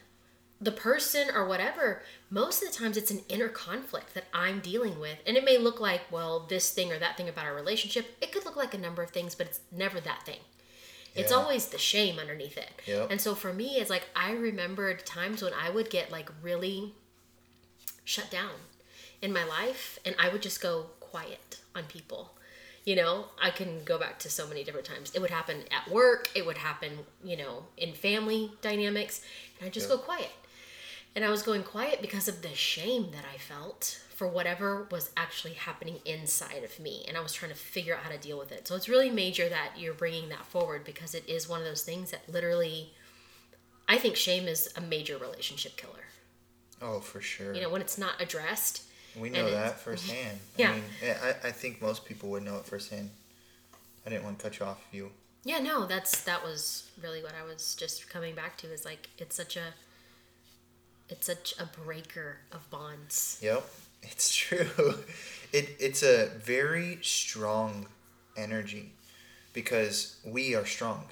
The 0.63 0.71
person 0.71 1.28
or 1.34 1.45
whatever, 1.45 2.02
most 2.30 2.63
of 2.63 2.71
the 2.71 2.78
times 2.78 2.95
it's 2.95 3.12
an 3.12 3.21
inner 3.28 3.49
conflict 3.49 4.13
that 4.13 4.26
I'm 4.34 4.60
dealing 4.62 4.99
with. 4.99 5.17
And 5.28 5.36
it 5.36 5.43
may 5.43 5.58
look 5.58 5.80
like, 5.82 6.02
well, 6.10 6.45
this 6.47 6.71
thing 6.71 6.91
or 6.91 6.99
that 6.99 7.17
thing 7.17 7.28
about 7.28 7.45
our 7.45 7.54
relationship. 7.56 8.06
It 8.21 8.32
could 8.32 8.45
look 8.45 8.56
like 8.56 8.73
a 8.73 8.78
number 8.78 9.04
of 9.04 9.10
things, 9.12 9.36
but 9.36 9.47
it's 9.47 9.60
never 9.71 9.99
that 9.99 10.26
thing. 10.26 10.39
It's 11.15 11.32
Yeah. 11.32 11.38
always 11.38 11.67
the 11.67 11.78
shame 11.78 12.17
underneath 12.17 12.58
it. 12.58 12.69
Yep. 12.88 13.12
And 13.12 13.21
so 13.21 13.36
for 13.36 13.52
me, 13.54 13.78
it's 13.78 13.89
like 13.89 14.04
I 14.15 14.32
remembered 14.32 15.06
times 15.06 15.41
when 15.41 15.54
I 15.54 15.69
would 15.69 15.89
get 15.89 16.12
like 16.12 16.30
really 16.41 16.93
shut 18.06 18.30
down 18.32 18.52
in 19.21 19.32
my 19.34 19.43
life 19.43 19.99
and 20.06 20.15
I 20.17 20.30
would 20.30 20.41
just 20.41 20.62
go 20.62 20.88
quiet 20.99 21.60
on 21.76 21.84
people. 21.86 22.32
You 22.86 22.95
know, 22.95 23.26
I 23.41 23.49
can 23.49 23.84
go 23.86 23.97
back 23.97 24.19
to 24.19 24.30
so 24.30 24.47
many 24.47 24.63
different 24.63 24.86
times. 24.88 25.12
It 25.13 25.19
would 25.21 25.30
happen 25.30 25.63
at 25.71 25.89
work, 25.89 26.30
it 26.36 26.45
would 26.45 26.58
happen, 26.58 26.99
you 27.23 27.38
know, 27.38 27.65
in 27.78 27.93
family 27.93 28.52
dynamics, 28.62 29.21
and 29.60 29.67
I 29.67 29.69
just 29.69 29.89
Yeah. 29.89 29.95
go 29.97 30.02
quiet. 30.02 30.32
And 31.15 31.23
I 31.23 31.30
was 31.30 31.43
going 31.43 31.63
quiet 31.63 32.02
because 32.02 32.28
of 32.28 32.41
the 32.41 32.56
shame 32.56 33.12
that 33.12 33.23
I 33.32 33.38
felt 33.38 33.99
for 34.15 34.28
whatever 34.28 34.88
was 34.91 35.12
actually 35.15 35.54
happening 35.54 35.99
inside 36.06 36.63
of 36.63 36.80
me. 36.80 37.04
And 37.08 37.17
I 37.17 37.21
was 37.21 37.34
trying 37.34 37.52
to 37.52 37.58
figure 37.58 37.95
out 37.95 38.02
how 38.02 38.10
to 38.10 38.17
deal 38.17 38.38
with 38.39 38.52
it. 38.52 38.67
So 38.67 38.76
it's 38.76 38.89
really 38.89 39.10
major 39.10 39.47
that 39.49 39.73
you're 39.78 39.93
bringing 39.93 40.30
that 40.30 40.45
forward 40.45 40.84
because 40.84 41.13
it 41.13 41.28
is 41.28 41.47
one 41.47 41.60
of 41.60 41.65
those 41.65 41.84
things 41.84 42.12
that 42.12 42.28
literally, 42.28 42.93
I 43.88 43.97
think 43.97 44.15
shame 44.15 44.47
is 44.47 44.73
a 44.76 44.82
major 44.82 45.17
relationship 45.17 45.78
killer. 45.78 45.93
Oh, 46.82 46.99
for 46.99 47.21
sure. 47.21 47.54
You 47.54 47.62
know, 47.62 47.69
when 47.69 47.82
it's 47.82 47.97
not 47.97 48.21
addressed. 48.21 48.84
we 49.17 49.30
know 49.30 49.49
that 49.49 49.80
firsthand. 49.80 50.39
Yeah. 50.58 50.71
I 50.71 50.73
mean, 50.73 50.84
I, 51.23 51.47
I 51.47 51.52
think 51.52 51.82
most 51.82 52.06
people 52.06 52.30
would 52.32 52.43
know 52.43 52.58
it 52.58 52.65
firsthand. 52.65 53.10
I 54.06 54.10
didn't 54.10 54.23
want 54.23 54.39
to 54.39 54.43
cut 54.43 54.60
you 54.60 54.65
off. 54.65 54.86
You. 54.91 55.12
Yeah, 55.45 55.60
no, 55.60 55.86
that's 55.86 56.23
that 56.23 56.43
was 56.43 56.89
really 57.02 57.21
what 57.21 57.34
I 57.39 57.45
was 57.45 57.76
just 57.76 58.10
coming 58.10 58.36
back 58.36 58.58
to 58.60 58.67
is 58.71 58.86
like 58.86 59.10
it's 59.17 59.36
such 59.36 59.58
a 59.58 59.73
it's 61.13 61.28
such 61.28 61.54
a 61.60 61.65
breaker 61.65 62.38
of 62.52 62.67
bonds. 62.71 63.38
Yep, 63.41 63.63
it's 64.04 64.36
true. 64.36 64.95
It 65.52 65.76
it's 65.80 66.02
a 66.02 66.30
very 66.39 66.97
strong 67.02 67.86
energy 68.36 68.93
because 69.54 70.17
we 70.26 70.56
are 70.56 70.65
strong, 70.65 71.06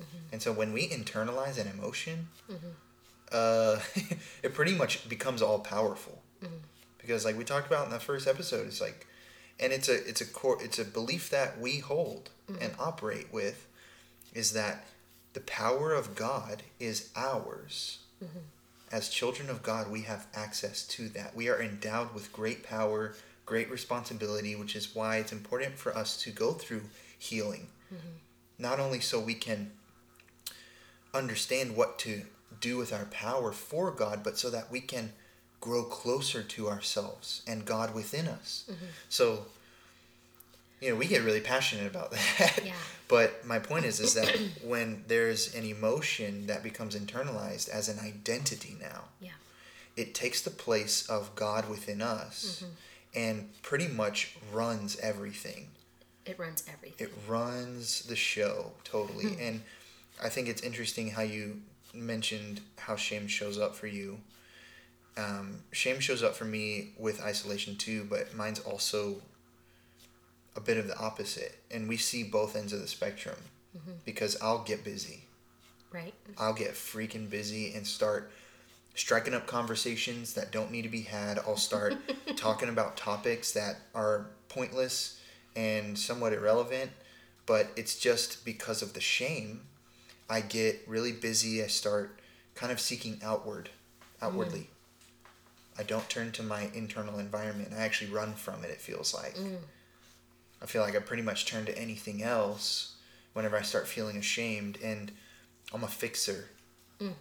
mm-hmm. 0.00 0.32
and 0.32 0.40
so 0.40 0.52
when 0.52 0.72
we 0.72 0.88
internalize 0.88 1.58
an 1.58 1.66
emotion, 1.76 2.28
mm-hmm. 2.48 2.68
uh, 3.32 3.80
it 4.44 4.54
pretty 4.54 4.74
much 4.74 5.08
becomes 5.08 5.42
all 5.42 5.58
powerful. 5.58 6.22
Mm-hmm. 6.42 6.54
Because 6.98 7.24
like 7.24 7.36
we 7.36 7.42
talked 7.42 7.66
about 7.66 7.86
in 7.86 7.92
the 7.92 7.98
first 7.98 8.28
episode, 8.28 8.68
it's 8.68 8.80
like, 8.80 9.08
and 9.58 9.72
it's 9.72 9.88
a 9.88 10.08
it's 10.08 10.20
a 10.20 10.26
core 10.26 10.58
it's 10.62 10.78
a 10.78 10.84
belief 10.84 11.30
that 11.30 11.60
we 11.60 11.78
hold 11.78 12.30
and 12.60 12.72
operate 12.78 13.30
with, 13.30 13.66
is 14.34 14.52
that 14.52 14.86
the 15.32 15.40
power 15.40 15.92
of 15.92 16.14
God 16.14 16.62
is 16.78 17.10
ours 17.14 17.98
as 18.90 19.08
children 19.08 19.50
of 19.50 19.62
God, 19.62 19.90
we 19.90 20.02
have 20.02 20.26
access 20.34 20.86
to 20.88 21.08
that. 21.10 21.34
We 21.34 21.48
are 21.48 21.60
endowed 21.60 22.14
with 22.14 22.32
great 22.32 22.62
power, 22.62 23.14
great 23.46 23.70
responsibility, 23.70 24.54
which 24.56 24.76
is 24.76 24.94
why 24.94 25.16
it's 25.16 25.32
important 25.32 25.78
for 25.78 25.96
us 25.96 26.20
to 26.22 26.30
go 26.30 26.52
through 26.52 26.82
healing. 27.18 27.68
Mm-hmm. 27.92 28.08
Not 28.58 28.80
only 28.80 29.00
so 29.00 29.20
we 29.20 29.34
can 29.34 29.72
understand 31.14 31.76
what 31.76 31.98
to 32.00 32.22
do 32.60 32.76
with 32.76 32.92
our 32.92 33.06
power 33.06 33.52
for 33.52 33.90
God, 33.90 34.22
but 34.22 34.38
so 34.38 34.50
that 34.50 34.70
we 34.70 34.80
can 34.80 35.12
grow 35.60 35.82
closer 35.82 36.42
to 36.42 36.68
ourselves 36.68 37.42
and 37.46 37.64
God 37.64 37.94
within 37.94 38.28
us. 38.28 38.64
Mm-hmm. 38.70 38.86
So, 39.08 39.46
you 40.80 40.90
know, 40.90 40.96
we 40.96 41.06
get 41.06 41.22
really 41.22 41.40
passionate 41.40 41.86
about 41.86 42.10
that. 42.38 42.60
Yeah. 42.64 42.72
But 43.08 43.44
my 43.46 43.58
point 43.58 43.84
is, 43.86 44.00
is 44.00 44.14
that 44.14 44.38
when 44.64 45.04
there's 45.08 45.54
an 45.54 45.64
emotion 45.64 46.46
that 46.46 46.62
becomes 46.62 46.94
internalized 46.94 47.68
as 47.68 47.88
an 47.88 47.98
identity 47.98 48.76
now, 48.80 49.04
Yeah. 49.20 49.30
it 49.96 50.14
takes 50.14 50.42
the 50.42 50.50
place 50.50 51.08
of 51.08 51.34
God 51.34 51.68
within 51.70 52.02
us 52.02 52.64
and 53.14 53.50
pretty 53.62 53.88
much 53.88 54.36
runs 54.52 54.98
everything. 55.00 55.68
It 56.26 56.38
runs 56.38 56.62
everything. 56.70 57.06
It 57.06 57.12
runs 57.26 58.02
the 58.02 58.16
show 58.16 58.72
totally. 58.84 59.36
and 59.40 59.62
I 60.22 60.28
think 60.28 60.48
it's 60.48 60.62
interesting 60.62 61.10
how 61.10 61.22
you 61.22 61.62
mentioned 61.94 62.60
how 62.76 62.96
shame 62.96 63.26
shows 63.28 63.58
up 63.58 63.74
for 63.74 63.86
you. 63.86 64.18
Um, 65.16 65.60
shame 65.72 65.98
shows 66.00 66.22
up 66.22 66.34
for 66.36 66.44
me 66.44 66.90
with 66.98 67.20
isolation 67.22 67.76
too, 67.76 68.06
but 68.08 68.34
mine's 68.36 68.60
also 68.60 69.16
a 70.56 70.60
bit 70.60 70.76
of 70.76 70.86
the 70.86 70.98
opposite. 70.98 71.58
And 71.70 71.88
we 71.88 71.96
see 71.96 72.22
both 72.22 72.56
ends 72.56 72.72
of 72.72 72.80
the 72.80 72.88
spectrum 72.88 73.36
mm-hmm. 73.76 73.92
because 74.04 74.36
I'll 74.42 74.62
get 74.64 74.84
busy. 74.84 75.24
right? 75.92 76.14
I'll 76.38 76.54
get 76.54 76.72
freaking 76.72 77.28
busy 77.30 77.74
and 77.74 77.86
start 77.86 78.30
striking 78.94 79.34
up 79.34 79.46
conversations 79.46 80.34
that 80.34 80.50
don't 80.50 80.72
need 80.72 80.82
to 80.82 80.88
be 80.88 81.02
had. 81.02 81.38
I'll 81.38 81.56
start 81.56 81.94
talking 82.36 82.68
about 82.68 82.96
topics 82.96 83.52
that 83.52 83.76
are 83.94 84.26
pointless 84.48 85.20
and 85.54 85.98
somewhat 85.98 86.32
irrelevant, 86.32 86.90
but 87.46 87.68
it's 87.76 87.98
just 87.98 88.44
because 88.44 88.82
of 88.82 88.94
the 88.94 89.00
shame. 89.00 89.62
I 90.28 90.40
get 90.40 90.82
really 90.86 91.12
busy. 91.12 91.62
I 91.62 91.68
start 91.68 92.20
kind 92.54 92.72
of 92.72 92.80
seeking 92.80 93.20
outward, 93.22 93.70
outwardly. 94.20 94.60
Mm. 94.60 94.66
I 95.78 95.82
don't 95.84 96.08
turn 96.08 96.32
to 96.32 96.42
my 96.42 96.68
internal 96.74 97.20
environment. 97.20 97.72
I 97.72 97.82
actually 97.82 98.10
run 98.10 98.34
from 98.34 98.64
it, 98.64 98.70
it 98.70 98.80
feels 98.80 99.14
like. 99.14 99.36
Mm. 99.36 99.58
I 100.62 100.66
feel 100.66 100.82
like 100.82 100.96
I 100.96 101.00
pretty 101.00 101.22
much 101.22 101.46
turn 101.46 101.64
to 101.66 101.78
anything 101.78 102.22
else 102.22 102.94
whenever 103.32 103.56
I 103.56 103.62
start 103.62 103.86
feeling 103.86 104.16
ashamed, 104.16 104.78
and 104.82 105.12
I'm 105.72 105.84
a 105.84 105.88
fixer. 105.88 106.48
Mm. 107.00 107.12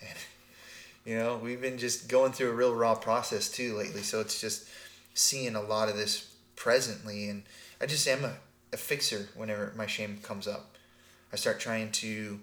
And, 0.00 0.18
you 1.04 1.16
know, 1.16 1.40
we've 1.42 1.60
been 1.60 1.78
just 1.78 2.08
going 2.08 2.32
through 2.32 2.50
a 2.50 2.54
real 2.54 2.74
raw 2.74 2.94
process 2.94 3.48
too 3.48 3.76
lately, 3.76 4.02
so 4.02 4.20
it's 4.20 4.40
just 4.40 4.68
seeing 5.14 5.56
a 5.56 5.62
lot 5.62 5.88
of 5.88 5.96
this 5.96 6.34
presently, 6.56 7.28
and 7.28 7.42
I 7.80 7.86
just 7.86 8.06
am 8.06 8.24
a, 8.24 8.34
a 8.72 8.76
fixer 8.76 9.28
whenever 9.34 9.72
my 9.76 9.86
shame 9.86 10.18
comes 10.22 10.46
up. 10.46 10.76
I 11.32 11.36
start 11.36 11.58
trying 11.58 11.90
to, 11.92 12.38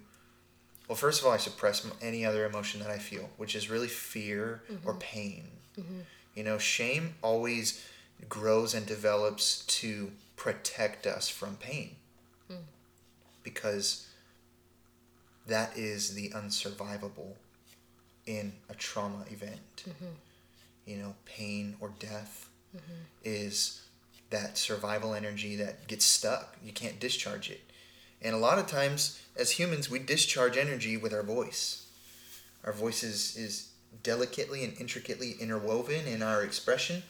well, 0.90 0.98
first 0.98 1.22
of 1.22 1.26
all, 1.26 1.32
I 1.32 1.38
suppress 1.38 1.88
any 2.02 2.26
other 2.26 2.46
emotion 2.46 2.82
that 2.82 2.90
I 2.90 2.98
feel, 2.98 3.30
which 3.38 3.56
is 3.56 3.70
really 3.70 3.88
fear 3.88 4.64
or 4.84 4.92
mm-hmm. 4.92 5.00
pain. 5.00 5.44
Mm-hmm. 5.80 6.00
You 6.36 6.44
know, 6.44 6.58
shame 6.58 7.16
always 7.22 7.86
grows 8.28 8.74
and 8.74 8.86
develops 8.86 9.66
to 9.66 10.12
protect 10.42 11.06
us 11.06 11.30
from 11.30 11.56
pain 11.58 11.96
hmm. 12.48 12.64
because 13.44 14.08
that 15.46 15.78
is 15.78 16.16
the 16.16 16.30
unsurvivable 16.30 17.34
in 18.26 18.52
a 18.68 18.74
trauma 18.74 19.24
event. 19.30 19.84
Mm-hmm. 19.88 20.14
You 20.88 20.98
know, 20.98 21.14
pain 21.26 21.76
or 21.80 21.94
death 22.00 22.50
mm-hmm. 22.76 23.04
is 23.24 23.82
that 24.32 24.58
survival 24.58 25.14
energy 25.14 25.56
that 25.58 25.86
gets 25.88 26.06
stuck. 26.06 26.58
You 26.66 26.72
can't 26.72 27.00
discharge 27.00 27.52
it. 27.52 27.62
And 28.20 28.34
a 28.34 28.40
lot 28.40 28.58
of 28.58 28.66
times, 28.66 29.22
as 29.38 29.52
humans, 29.52 29.92
we 29.92 30.00
discharge 30.00 30.58
energy 30.58 30.98
with 30.98 31.14
our 31.14 31.22
voice. 31.22 31.86
Our 32.64 32.74
voice 32.74 33.04
is, 33.04 33.38
is 33.38 33.70
delicately 34.02 34.64
and 34.64 34.74
intricately 34.80 35.36
interwoven 35.40 36.08
in 36.08 36.24
our 36.24 36.42
expression. 36.42 37.04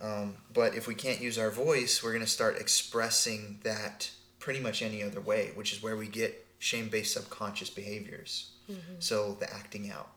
Um, 0.00 0.36
but 0.54 0.74
if 0.74 0.86
we 0.86 0.94
can't 0.94 1.20
use 1.20 1.38
our 1.38 1.50
voice, 1.50 2.02
we're 2.02 2.12
going 2.12 2.24
to 2.24 2.30
start 2.30 2.56
expressing 2.58 3.58
that 3.64 4.10
pretty 4.38 4.60
much 4.60 4.80
any 4.82 5.02
other 5.02 5.20
way, 5.20 5.50
which 5.54 5.72
is 5.72 5.82
where 5.82 5.96
we 5.96 6.06
get 6.06 6.46
shame 6.58 6.88
based 6.88 7.12
subconscious 7.14 7.70
behaviors. 7.70 8.50
So 8.98 9.36
the 9.40 9.52
acting 9.52 9.90
out. 9.90 10.10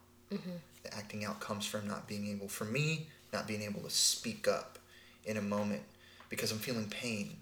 The 0.84 0.94
acting 0.96 1.26
out 1.26 1.40
comes 1.40 1.66
from 1.66 1.88
not 1.88 2.08
being 2.08 2.28
able, 2.30 2.48
for 2.48 2.66
me, 2.66 3.08
not 3.32 3.48
being 3.48 3.62
able 3.62 3.82
to 3.82 3.90
speak 3.90 4.48
up 4.48 4.78
in 5.26 5.38
a 5.38 5.42
moment 5.42 5.82
because 6.30 6.52
I'm 6.52 6.60
feeling 6.60 6.88
pain. 6.90 7.38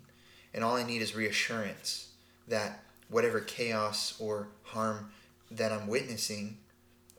And 0.53 0.63
all 0.63 0.75
I 0.75 0.83
need 0.83 1.01
is 1.01 1.15
reassurance 1.15 2.09
that 2.47 2.83
whatever 3.09 3.39
chaos 3.39 4.15
or 4.19 4.47
harm 4.63 5.11
that 5.51 5.71
I'm 5.71 5.87
witnessing 5.87 6.57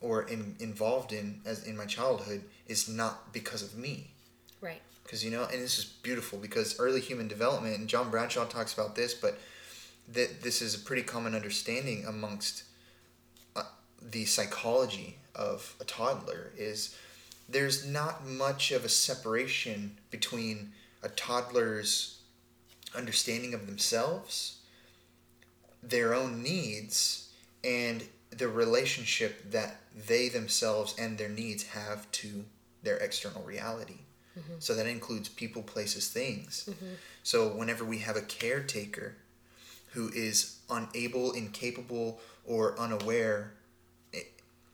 or 0.00 0.22
in, 0.24 0.56
involved 0.58 1.12
in 1.12 1.40
as 1.44 1.64
in 1.64 1.76
my 1.76 1.86
childhood 1.86 2.42
is 2.66 2.88
not 2.88 3.32
because 3.32 3.62
of 3.62 3.76
me. 3.76 4.11
Because 5.02 5.24
you 5.24 5.30
know 5.30 5.44
and 5.44 5.62
this 5.62 5.78
is 5.78 5.84
beautiful 5.84 6.38
because 6.38 6.78
early 6.78 7.00
human 7.00 7.28
development 7.28 7.78
and 7.78 7.88
john 7.88 8.10
bradshaw 8.10 8.44
talks 8.44 8.72
about 8.72 8.94
this 8.94 9.14
but 9.14 9.38
that 10.12 10.42
this 10.42 10.62
is 10.62 10.74
a 10.74 10.78
pretty 10.78 11.02
common 11.02 11.34
understanding 11.34 12.04
amongst 12.06 12.64
uh, 13.56 13.62
the 14.00 14.24
psychology 14.24 15.18
of 15.34 15.74
a 15.80 15.84
toddler 15.84 16.52
is 16.56 16.96
there's 17.48 17.86
not 17.86 18.26
much 18.26 18.70
of 18.72 18.84
a 18.84 18.88
separation 18.88 19.96
between 20.10 20.72
a 21.02 21.08
toddler's 21.08 22.20
understanding 22.94 23.54
of 23.54 23.66
themselves 23.66 24.58
their 25.82 26.14
own 26.14 26.42
needs 26.42 27.30
and 27.64 28.04
the 28.30 28.48
relationship 28.48 29.50
that 29.50 29.76
they 30.06 30.28
themselves 30.28 30.94
and 30.98 31.18
their 31.18 31.28
needs 31.28 31.64
have 31.64 32.10
to 32.12 32.44
their 32.82 32.96
external 32.96 33.42
reality 33.42 33.98
so 34.58 34.74
that 34.74 34.86
includes 34.86 35.28
people, 35.28 35.62
places, 35.62 36.08
things. 36.08 36.68
So 37.22 37.48
whenever 37.48 37.84
we 37.84 37.98
have 37.98 38.16
a 38.16 38.22
caretaker 38.22 39.16
who 39.92 40.08
is 40.08 40.58
unable, 40.70 41.32
incapable, 41.32 42.20
or 42.46 42.78
unaware, 42.78 43.52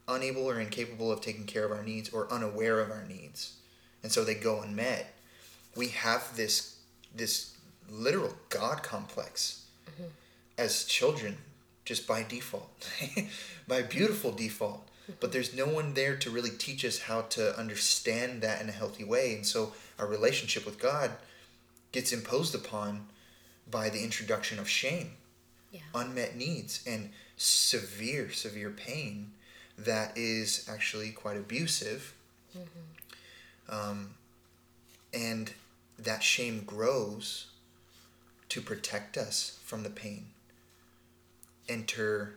unable 0.09 0.49
or 0.49 0.59
incapable 0.59 1.13
of 1.13 1.21
taking 1.21 1.45
care 1.45 1.65
of 1.65 1.71
our 1.71 1.83
needs 1.83 2.09
or 2.09 2.33
unaware 2.33 2.81
of 2.81 2.91
our 2.91 3.05
needs 3.05 3.59
and 4.03 4.11
so 4.11 4.25
they 4.25 4.35
go 4.35 4.63
unmet 4.63 5.15
we 5.77 5.89
have 5.89 6.35
this 6.37 6.77
this 7.15 7.55
literal 7.91 8.35
god 8.49 8.83
complex 8.83 9.67
mm-hmm. 9.87 10.09
as 10.57 10.85
children 10.85 11.37
just 11.85 12.07
by 12.07 12.25
default 12.27 12.89
by 13.69 13.83
beautiful 13.83 14.33
default 14.33 14.88
but 15.21 15.33
there's 15.33 15.55
no 15.55 15.67
one 15.67 15.95
there 15.95 16.17
to 16.17 16.31
really 16.31 16.51
teach 16.51 16.85
us 16.85 17.01
how 17.01 17.23
to 17.23 17.59
understand 17.59 18.43
that 18.43 18.61
in 18.61 18.69
a 18.69 18.73
healthy 18.73 19.05
way 19.05 19.35
and 19.35 19.47
so 19.47 19.73
our 19.99 20.07
relationship 20.07 20.65
with 20.65 20.79
god 20.79 21.13
gets 21.93 22.13
imposed 22.13 22.55
upon 22.55 23.07
by 23.71 23.89
the 23.89 24.03
introduction 24.03 24.59
of 24.59 24.69
shame 24.69 25.13
yeah. 25.73 25.81
unmet 25.95 26.37
needs 26.37 26.83
and 26.87 27.11
severe 27.37 28.31
severe 28.31 28.71
pain 28.71 29.31
that 29.77 30.17
is 30.17 30.69
actually 30.71 31.11
quite 31.11 31.37
abusive 31.37 32.15
mm-hmm. 32.57 33.75
um, 33.75 34.11
and 35.15 35.53
that 35.99 36.23
shame 36.23 36.63
grows 36.65 37.47
to 38.49 38.61
protect 38.61 39.17
us 39.17 39.59
from 39.65 39.83
the 39.83 39.91
pain 39.91 40.27
enter 41.69 42.35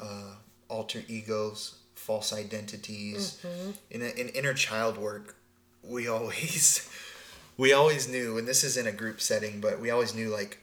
uh, 0.00 0.34
alter 0.68 1.02
egos, 1.08 1.76
false 1.94 2.32
identities. 2.32 3.40
Mm-hmm. 3.42 3.70
In, 3.90 4.02
a, 4.02 4.08
in 4.20 4.28
inner 4.28 4.54
child 4.54 4.96
work, 4.98 5.36
we 5.82 6.08
always 6.08 6.88
we 7.56 7.72
always 7.72 8.08
knew, 8.08 8.38
and 8.38 8.46
this 8.46 8.64
is 8.64 8.76
in 8.76 8.86
a 8.86 8.92
group 8.92 9.20
setting, 9.20 9.60
but 9.60 9.80
we 9.80 9.90
always 9.90 10.14
knew 10.14 10.28
like 10.28 10.58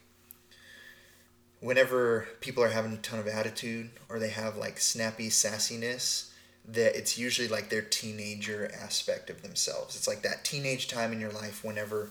whenever 1.60 2.28
people 2.42 2.64
are 2.64 2.70
having 2.70 2.94
a 2.94 2.98
ton 2.98 3.20
of 3.20 3.28
attitude 3.28 3.90
or 4.08 4.20
they 4.20 4.30
have 4.30 4.56
like 4.56 4.80
snappy 4.80 5.30
sassiness, 5.30 6.30
that 6.68 6.98
it's 6.98 7.18
usually 7.18 7.48
like 7.48 7.70
their 7.70 7.82
teenager 7.82 8.72
aspect 8.82 9.30
of 9.30 9.42
themselves. 9.42 9.96
It's 9.96 10.08
like 10.08 10.22
that 10.24 10.44
teenage 10.44 10.88
time 10.88 11.12
in 11.12 11.20
your 11.20 11.32
life 11.32 11.64
whenever 11.64 12.10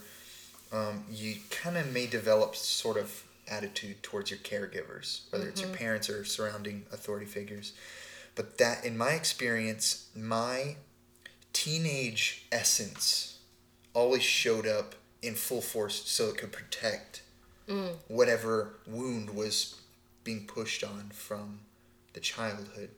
um, 0.73 1.05
you 1.11 1.37
kind 1.51 1.77
of 1.77 1.93
may 1.93 2.07
develop 2.07 2.57
sort 2.57 2.97
of 2.97 3.25
attitude 3.49 4.03
towards 4.03 4.31
your 4.31 4.39
caregivers, 4.41 5.31
whether 5.31 5.45
mm-hmm. 5.45 5.51
it's 5.51 5.61
your 5.61 5.71
mm-hmm. 5.71 5.79
parents 5.79 6.11
or 6.11 6.25
surrounding 6.25 6.85
authority 6.93 7.27
figures. 7.27 7.73
But 8.35 8.59
that, 8.59 8.85
in 8.85 8.99
my 8.99 9.11
experience, 9.11 10.09
my 10.17 10.77
teenage 11.53 12.47
essence 12.51 13.39
always 13.95 14.23
showed 14.23 14.67
up 14.67 14.95
in 15.23 15.35
full 15.35 15.61
force 15.61 16.03
so 16.07 16.29
it 16.29 16.37
could 16.37 16.53
protect 16.53 17.23
mm. 17.69 17.93
whatever 18.09 18.75
wound 18.87 19.31
was 19.31 19.81
being 20.25 20.47
pushed 20.47 20.83
on 20.83 21.11
from 21.13 21.61
the 22.13 22.21
childhood. 22.21 22.91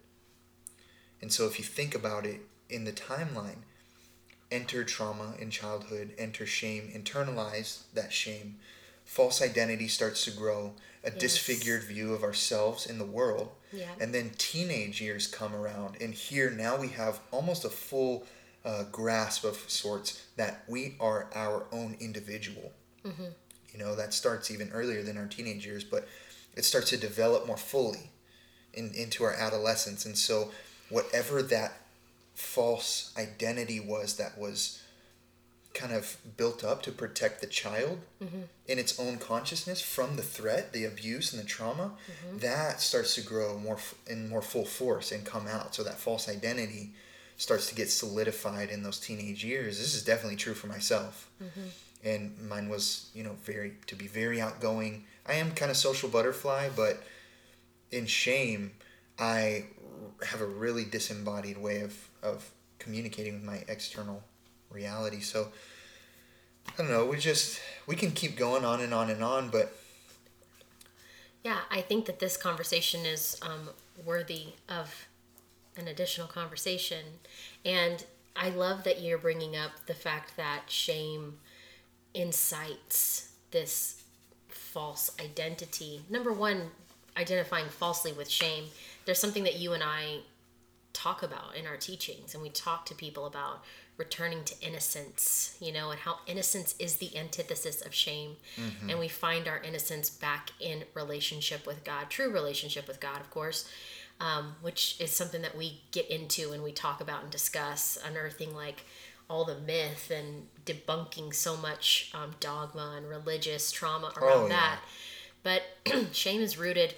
And 1.20 1.32
so, 1.32 1.46
if 1.46 1.58
you 1.58 1.64
think 1.64 1.94
about 1.94 2.24
it 2.24 2.40
in 2.70 2.84
the 2.84 2.92
timeline, 2.92 3.62
enter 4.50 4.84
trauma 4.84 5.34
in 5.38 5.50
childhood, 5.50 6.12
enter 6.18 6.46
shame, 6.46 6.90
internalize 6.94 7.82
that 7.94 8.12
shame, 8.12 8.56
false 9.06 9.40
identity 9.40 9.88
starts 9.88 10.24
to 10.26 10.30
grow, 10.30 10.74
a 11.02 11.10
yes. 11.10 11.18
disfigured 11.18 11.84
view 11.84 12.12
of 12.12 12.22
ourselves 12.22 12.86
in 12.86 12.98
the 12.98 13.06
world. 13.06 13.48
Yeah. 13.72 13.88
And 13.98 14.12
then 14.12 14.32
teenage 14.36 15.00
years 15.00 15.26
come 15.26 15.54
around, 15.54 15.96
and 16.00 16.12
here 16.12 16.50
now 16.50 16.76
we 16.76 16.88
have 16.88 17.20
almost 17.30 17.64
a 17.64 17.70
full 17.70 18.26
uh, 18.64 18.84
grasp 18.92 19.44
of 19.44 19.56
sorts 19.68 20.26
that 20.36 20.64
we 20.68 20.96
are 21.00 21.30
our 21.34 21.66
own 21.72 21.96
individual. 22.00 22.72
Mm-hmm. 23.04 23.26
You 23.72 23.78
know, 23.78 23.94
that 23.94 24.12
starts 24.12 24.50
even 24.50 24.70
earlier 24.70 25.02
than 25.02 25.16
our 25.16 25.26
teenage 25.26 25.64
years, 25.64 25.84
but 25.84 26.08
it 26.56 26.64
starts 26.64 26.90
to 26.90 26.96
develop 26.96 27.46
more 27.46 27.56
fully 27.56 28.10
in, 28.74 28.92
into 28.94 29.22
our 29.24 29.34
adolescence. 29.34 30.04
And 30.04 30.18
so, 30.18 30.50
whatever 30.88 31.42
that 31.42 31.80
false 32.34 33.14
identity 33.16 33.80
was 33.80 34.16
that 34.16 34.36
was 34.36 34.82
kind 35.76 35.92
of 35.92 36.16
built 36.36 36.64
up 36.64 36.82
to 36.82 36.90
protect 36.90 37.40
the 37.40 37.46
child 37.46 38.00
mm-hmm. 38.22 38.42
in 38.66 38.78
its 38.78 38.98
own 38.98 39.18
consciousness 39.18 39.80
from 39.80 40.16
the 40.16 40.22
threat, 40.22 40.72
the 40.72 40.84
abuse, 40.84 41.32
and 41.32 41.42
the 41.42 41.46
trauma, 41.46 41.92
mm-hmm. 42.10 42.38
that 42.38 42.80
starts 42.80 43.14
to 43.14 43.20
grow 43.20 43.58
more 43.58 43.78
in 44.06 44.28
more 44.28 44.42
full 44.42 44.64
force 44.64 45.12
and 45.12 45.24
come 45.24 45.46
out. 45.46 45.74
So 45.74 45.82
that 45.84 45.98
false 45.98 46.28
identity 46.28 46.92
starts 47.36 47.68
to 47.68 47.74
get 47.74 47.90
solidified 47.90 48.70
in 48.70 48.82
those 48.82 48.98
teenage 48.98 49.44
years. 49.44 49.78
This 49.78 49.94
is 49.94 50.02
definitely 50.02 50.36
true 50.36 50.54
for 50.54 50.66
myself. 50.66 51.30
Mm-hmm. 51.42 51.68
And 52.04 52.48
mine 52.48 52.68
was, 52.70 53.10
you 53.14 53.22
know, 53.22 53.36
very 53.44 53.74
to 53.86 53.94
be 53.94 54.06
very 54.06 54.40
outgoing. 54.40 55.04
I 55.26 55.34
am 55.34 55.52
kind 55.52 55.70
of 55.70 55.76
social 55.76 56.08
butterfly, 56.08 56.70
but 56.74 57.02
in 57.90 58.06
shame, 58.06 58.72
I 59.18 59.66
have 60.24 60.40
a 60.40 60.46
really 60.46 60.84
disembodied 60.84 61.58
way 61.58 61.80
of, 61.82 62.08
of 62.22 62.50
communicating 62.78 63.34
with 63.34 63.42
my 63.42 63.64
external 63.68 64.22
reality. 64.76 65.20
So 65.20 65.48
I 66.68 66.72
don't 66.76 66.90
know. 66.90 67.06
We 67.06 67.18
just 67.18 67.60
we 67.86 67.96
can 67.96 68.12
keep 68.12 68.36
going 68.36 68.64
on 68.64 68.80
and 68.80 68.92
on 68.94 69.10
and 69.10 69.24
on, 69.24 69.48
but 69.48 69.74
yeah, 71.42 71.60
I 71.70 71.80
think 71.80 72.06
that 72.06 72.18
this 72.18 72.36
conversation 72.36 73.06
is 73.06 73.38
um, 73.42 73.70
worthy 74.04 74.54
of 74.68 75.08
an 75.76 75.88
additional 75.88 76.26
conversation, 76.26 77.04
and 77.64 78.04
I 78.34 78.50
love 78.50 78.84
that 78.84 79.00
you're 79.00 79.18
bringing 79.18 79.56
up 79.56 79.70
the 79.86 79.94
fact 79.94 80.36
that 80.36 80.62
shame 80.68 81.38
incites 82.14 83.32
this 83.50 84.02
false 84.48 85.10
identity. 85.20 86.02
Number 86.10 86.32
one, 86.32 86.70
identifying 87.16 87.68
falsely 87.68 88.12
with 88.12 88.28
shame. 88.28 88.64
There's 89.04 89.18
something 89.18 89.44
that 89.44 89.58
you 89.58 89.72
and 89.72 89.82
I 89.82 90.18
talk 90.92 91.22
about 91.22 91.56
in 91.56 91.66
our 91.66 91.76
teachings, 91.76 92.34
and 92.34 92.42
we 92.42 92.48
talk 92.50 92.86
to 92.86 92.94
people 92.94 93.26
about 93.26 93.62
returning 93.96 94.44
to 94.44 94.54
innocence, 94.60 95.56
you 95.60 95.72
know, 95.72 95.90
and 95.90 96.00
how 96.00 96.18
innocence 96.26 96.74
is 96.78 96.96
the 96.96 97.16
antithesis 97.16 97.80
of 97.84 97.94
shame. 97.94 98.36
Mm-hmm. 98.56 98.90
And 98.90 98.98
we 98.98 99.08
find 99.08 99.48
our 99.48 99.58
innocence 99.58 100.10
back 100.10 100.50
in 100.60 100.84
relationship 100.94 101.66
with 101.66 101.84
God, 101.84 102.10
true 102.10 102.30
relationship 102.30 102.86
with 102.86 103.00
God, 103.00 103.20
of 103.20 103.30
course, 103.30 103.68
um, 104.20 104.56
which 104.60 105.00
is 105.00 105.10
something 105.10 105.42
that 105.42 105.56
we 105.56 105.80
get 105.92 106.08
into 106.10 106.52
and 106.52 106.62
we 106.62 106.72
talk 106.72 107.00
about 107.00 107.22
and 107.22 107.30
discuss, 107.30 107.98
unearthing 108.06 108.54
like 108.54 108.84
all 109.28 109.44
the 109.44 109.58
myth 109.58 110.10
and 110.14 110.46
debunking 110.64 111.34
so 111.34 111.56
much 111.56 112.12
um, 112.14 112.34
dogma 112.38 112.94
and 112.96 113.08
religious 113.08 113.72
trauma 113.72 114.12
around 114.16 114.32
oh, 114.32 114.48
yeah. 114.48 114.48
that. 114.48 114.80
But 115.42 115.62
shame 116.14 116.40
is 116.40 116.58
rooted 116.58 116.94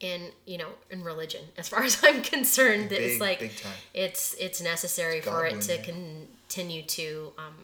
in 0.00 0.30
you 0.46 0.56
know 0.56 0.68
in 0.90 1.02
religion 1.02 1.42
as 1.56 1.68
far 1.68 1.82
as 1.84 2.00
i'm 2.04 2.22
concerned 2.22 2.88
big, 2.88 3.00
it's 3.00 3.20
like 3.20 3.52
it's 3.94 4.34
it's 4.34 4.60
necessary 4.62 5.18
it's 5.18 5.26
for 5.26 5.44
it 5.44 5.60
to 5.60 5.76
continue 5.82 6.82
to 6.82 7.32
um, 7.38 7.54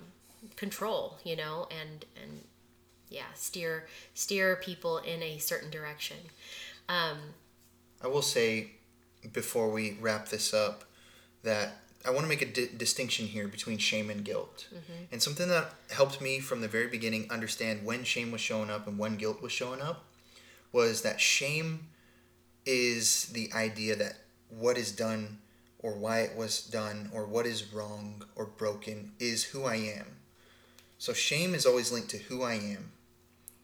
control 0.56 1.18
you 1.24 1.36
know 1.36 1.68
and 1.70 2.04
and 2.22 2.40
yeah 3.08 3.22
steer 3.34 3.86
steer 4.14 4.56
people 4.56 4.98
in 4.98 5.22
a 5.22 5.38
certain 5.38 5.70
direction. 5.70 6.16
Um, 6.88 7.18
i 8.02 8.08
will 8.08 8.22
say 8.22 8.72
before 9.32 9.70
we 9.70 9.96
wrap 10.00 10.28
this 10.28 10.52
up 10.52 10.84
that 11.44 11.78
i 12.04 12.10
want 12.10 12.22
to 12.22 12.28
make 12.28 12.42
a 12.42 12.46
di- 12.46 12.68
distinction 12.76 13.26
here 13.26 13.48
between 13.48 13.78
shame 13.78 14.10
and 14.10 14.24
guilt. 14.24 14.66
Mm-hmm. 14.70 15.04
and 15.12 15.22
something 15.22 15.48
that 15.48 15.72
helped 15.90 16.20
me 16.20 16.40
from 16.40 16.60
the 16.60 16.68
very 16.68 16.88
beginning 16.88 17.26
understand 17.30 17.86
when 17.86 18.04
shame 18.04 18.32
was 18.32 18.40
showing 18.40 18.70
up 18.70 18.86
and 18.86 18.98
when 18.98 19.16
guilt 19.16 19.40
was 19.40 19.52
showing 19.52 19.80
up 19.80 20.04
was 20.72 21.02
that 21.02 21.20
shame 21.20 21.86
is 22.66 23.26
the 23.26 23.50
idea 23.52 23.96
that 23.96 24.16
what 24.48 24.78
is 24.78 24.92
done 24.92 25.38
or 25.78 25.92
why 25.92 26.20
it 26.20 26.36
was 26.36 26.62
done 26.62 27.10
or 27.12 27.26
what 27.26 27.46
is 27.46 27.72
wrong 27.72 28.24
or 28.36 28.46
broken 28.46 29.12
is 29.18 29.44
who 29.44 29.64
I 29.64 29.76
am. 29.76 30.06
So 30.98 31.12
shame 31.12 31.54
is 31.54 31.66
always 31.66 31.92
linked 31.92 32.10
to 32.10 32.18
who 32.18 32.42
I 32.42 32.54
am. 32.54 32.92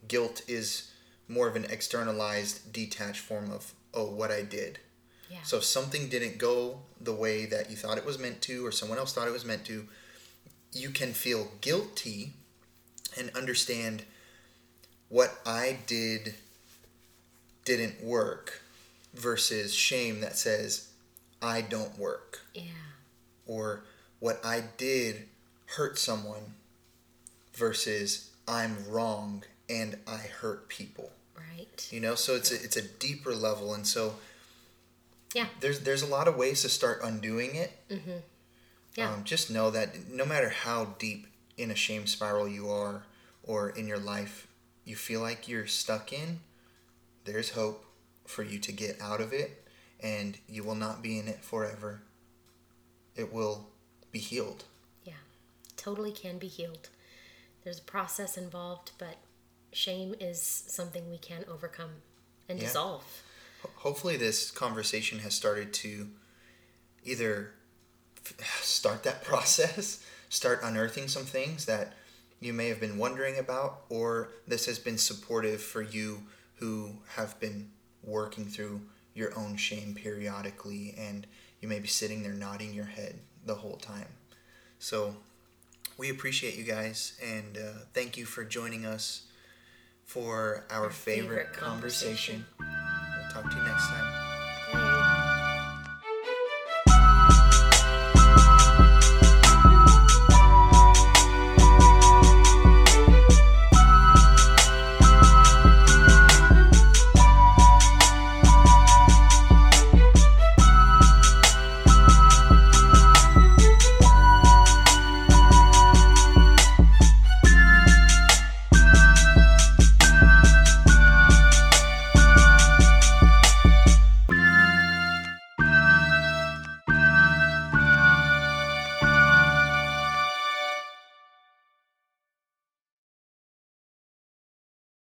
Guilt 0.06 0.42
is 0.46 0.90
more 1.28 1.48
of 1.48 1.56
an 1.56 1.64
externalized, 1.66 2.72
detached 2.72 3.20
form 3.20 3.50
of, 3.50 3.72
oh, 3.94 4.10
what 4.10 4.30
I 4.30 4.42
did. 4.42 4.80
Yeah. 5.30 5.38
So 5.44 5.58
if 5.58 5.64
something 5.64 6.08
didn't 6.08 6.38
go 6.38 6.80
the 7.00 7.14
way 7.14 7.46
that 7.46 7.70
you 7.70 7.76
thought 7.76 7.96
it 7.96 8.04
was 8.04 8.18
meant 8.18 8.42
to 8.42 8.66
or 8.66 8.72
someone 8.72 8.98
else 8.98 9.14
thought 9.14 9.28
it 9.28 9.32
was 9.32 9.44
meant 9.44 9.64
to, 9.66 9.86
you 10.72 10.90
can 10.90 11.12
feel 11.12 11.48
guilty 11.60 12.34
and 13.18 13.30
understand 13.34 14.04
what 15.08 15.38
I 15.46 15.78
did 15.86 16.34
didn't 17.64 18.02
work 18.02 18.62
versus 19.14 19.74
shame 19.74 20.20
that 20.20 20.36
says, 20.36 20.88
I 21.42 21.62
don't 21.62 21.98
work. 21.98 22.40
Yeah. 22.54 22.62
Or 23.46 23.84
what 24.18 24.40
I 24.44 24.64
did 24.76 25.28
hurt 25.66 25.98
someone 25.98 26.54
versus 27.54 28.30
I'm 28.46 28.76
wrong 28.88 29.44
and 29.68 29.96
I 30.06 30.16
hurt 30.16 30.68
people. 30.68 31.10
Right. 31.36 31.88
You 31.90 32.00
know, 32.00 32.14
so 32.14 32.34
it's 32.34 32.50
a, 32.50 32.54
it's 32.54 32.76
a 32.76 32.82
deeper 32.82 33.34
level. 33.34 33.74
And 33.74 33.86
so, 33.86 34.14
yeah, 35.34 35.46
there's, 35.60 35.80
there's 35.80 36.02
a 36.02 36.06
lot 36.06 36.28
of 36.28 36.36
ways 36.36 36.62
to 36.62 36.68
start 36.68 37.00
undoing 37.02 37.54
it. 37.54 37.72
Mm-hmm. 37.88 38.18
Yeah. 38.96 39.12
Um, 39.12 39.24
just 39.24 39.50
know 39.50 39.70
that 39.70 40.10
no 40.10 40.24
matter 40.26 40.50
how 40.50 40.96
deep 40.98 41.28
in 41.56 41.70
a 41.70 41.76
shame 41.76 42.06
spiral 42.06 42.48
you 42.48 42.68
are 42.68 43.04
or 43.42 43.70
in 43.70 43.86
your 43.86 43.98
life 43.98 44.48
you 44.84 44.96
feel 44.96 45.20
like 45.20 45.48
you're 45.48 45.66
stuck 45.66 46.12
in, 46.12 46.40
there's 47.24 47.50
hope 47.50 47.84
for 48.30 48.42
you 48.42 48.58
to 48.60 48.72
get 48.72 49.00
out 49.00 49.20
of 49.20 49.32
it 49.32 49.62
and 50.00 50.38
you 50.48 50.62
will 50.64 50.74
not 50.74 51.02
be 51.02 51.18
in 51.18 51.28
it 51.28 51.44
forever. 51.44 52.00
It 53.16 53.32
will 53.32 53.66
be 54.12 54.18
healed. 54.18 54.64
Yeah, 55.04 55.12
totally 55.76 56.12
can 56.12 56.38
be 56.38 56.46
healed. 56.48 56.88
There's 57.64 57.80
a 57.80 57.82
process 57.82 58.38
involved, 58.38 58.92
but 58.98 59.16
shame 59.72 60.14
is 60.18 60.40
something 60.40 61.10
we 61.10 61.18
can 61.18 61.44
overcome 61.50 61.90
and 62.48 62.58
Yeah. 62.58 62.66
dissolve. 62.66 63.04
Ho- 63.62 63.70
Hopefully, 63.76 64.16
this 64.16 64.50
conversation 64.50 65.18
has 65.18 65.34
started 65.34 65.74
to 65.74 66.08
either 67.04 67.52
f- 68.38 68.62
start 68.64 69.02
that 69.02 69.22
process, 69.30 70.02
start 70.30 70.60
unearthing 70.62 71.08
some 71.08 71.24
things 71.26 71.66
that 71.66 71.92
you 72.40 72.54
may 72.54 72.68
have 72.68 72.80
been 72.80 72.96
wondering 72.96 73.36
about, 73.38 73.82
or 73.90 74.30
this 74.46 74.64
has 74.64 74.78
been 74.78 74.96
supportive 74.96 75.60
for 75.62 75.82
you 75.82 76.22
who 76.56 76.96
have 77.16 77.38
been 77.38 77.70
working 78.04 78.46
through 78.46 78.80
your 79.14 79.36
own 79.36 79.56
shame 79.56 79.94
periodically, 79.94 80.94
and 80.98 81.26
you 81.60 81.68
may 81.68 81.78
be 81.78 81.88
sitting 81.88 82.22
there 82.22 82.32
nodding 82.32 82.72
your 82.72 82.86
head 82.86 83.18
the 83.44 83.54
whole 83.54 83.76
time. 83.76 84.08
So, 84.78 85.16
we 85.98 86.08
appreciate 86.10 86.56
you 86.56 86.64
guys, 86.64 87.18
and 87.22 87.58
uh, 87.58 87.80
thank 87.92 88.16
you 88.16 88.24
for 88.24 88.44
joining 88.44 88.86
us 88.86 89.24
for 90.04 90.64
our, 90.70 90.90
favorite, 90.90 91.48
favorite 91.48 91.52
conversation. 91.52 92.46
conversation. 92.58 94.19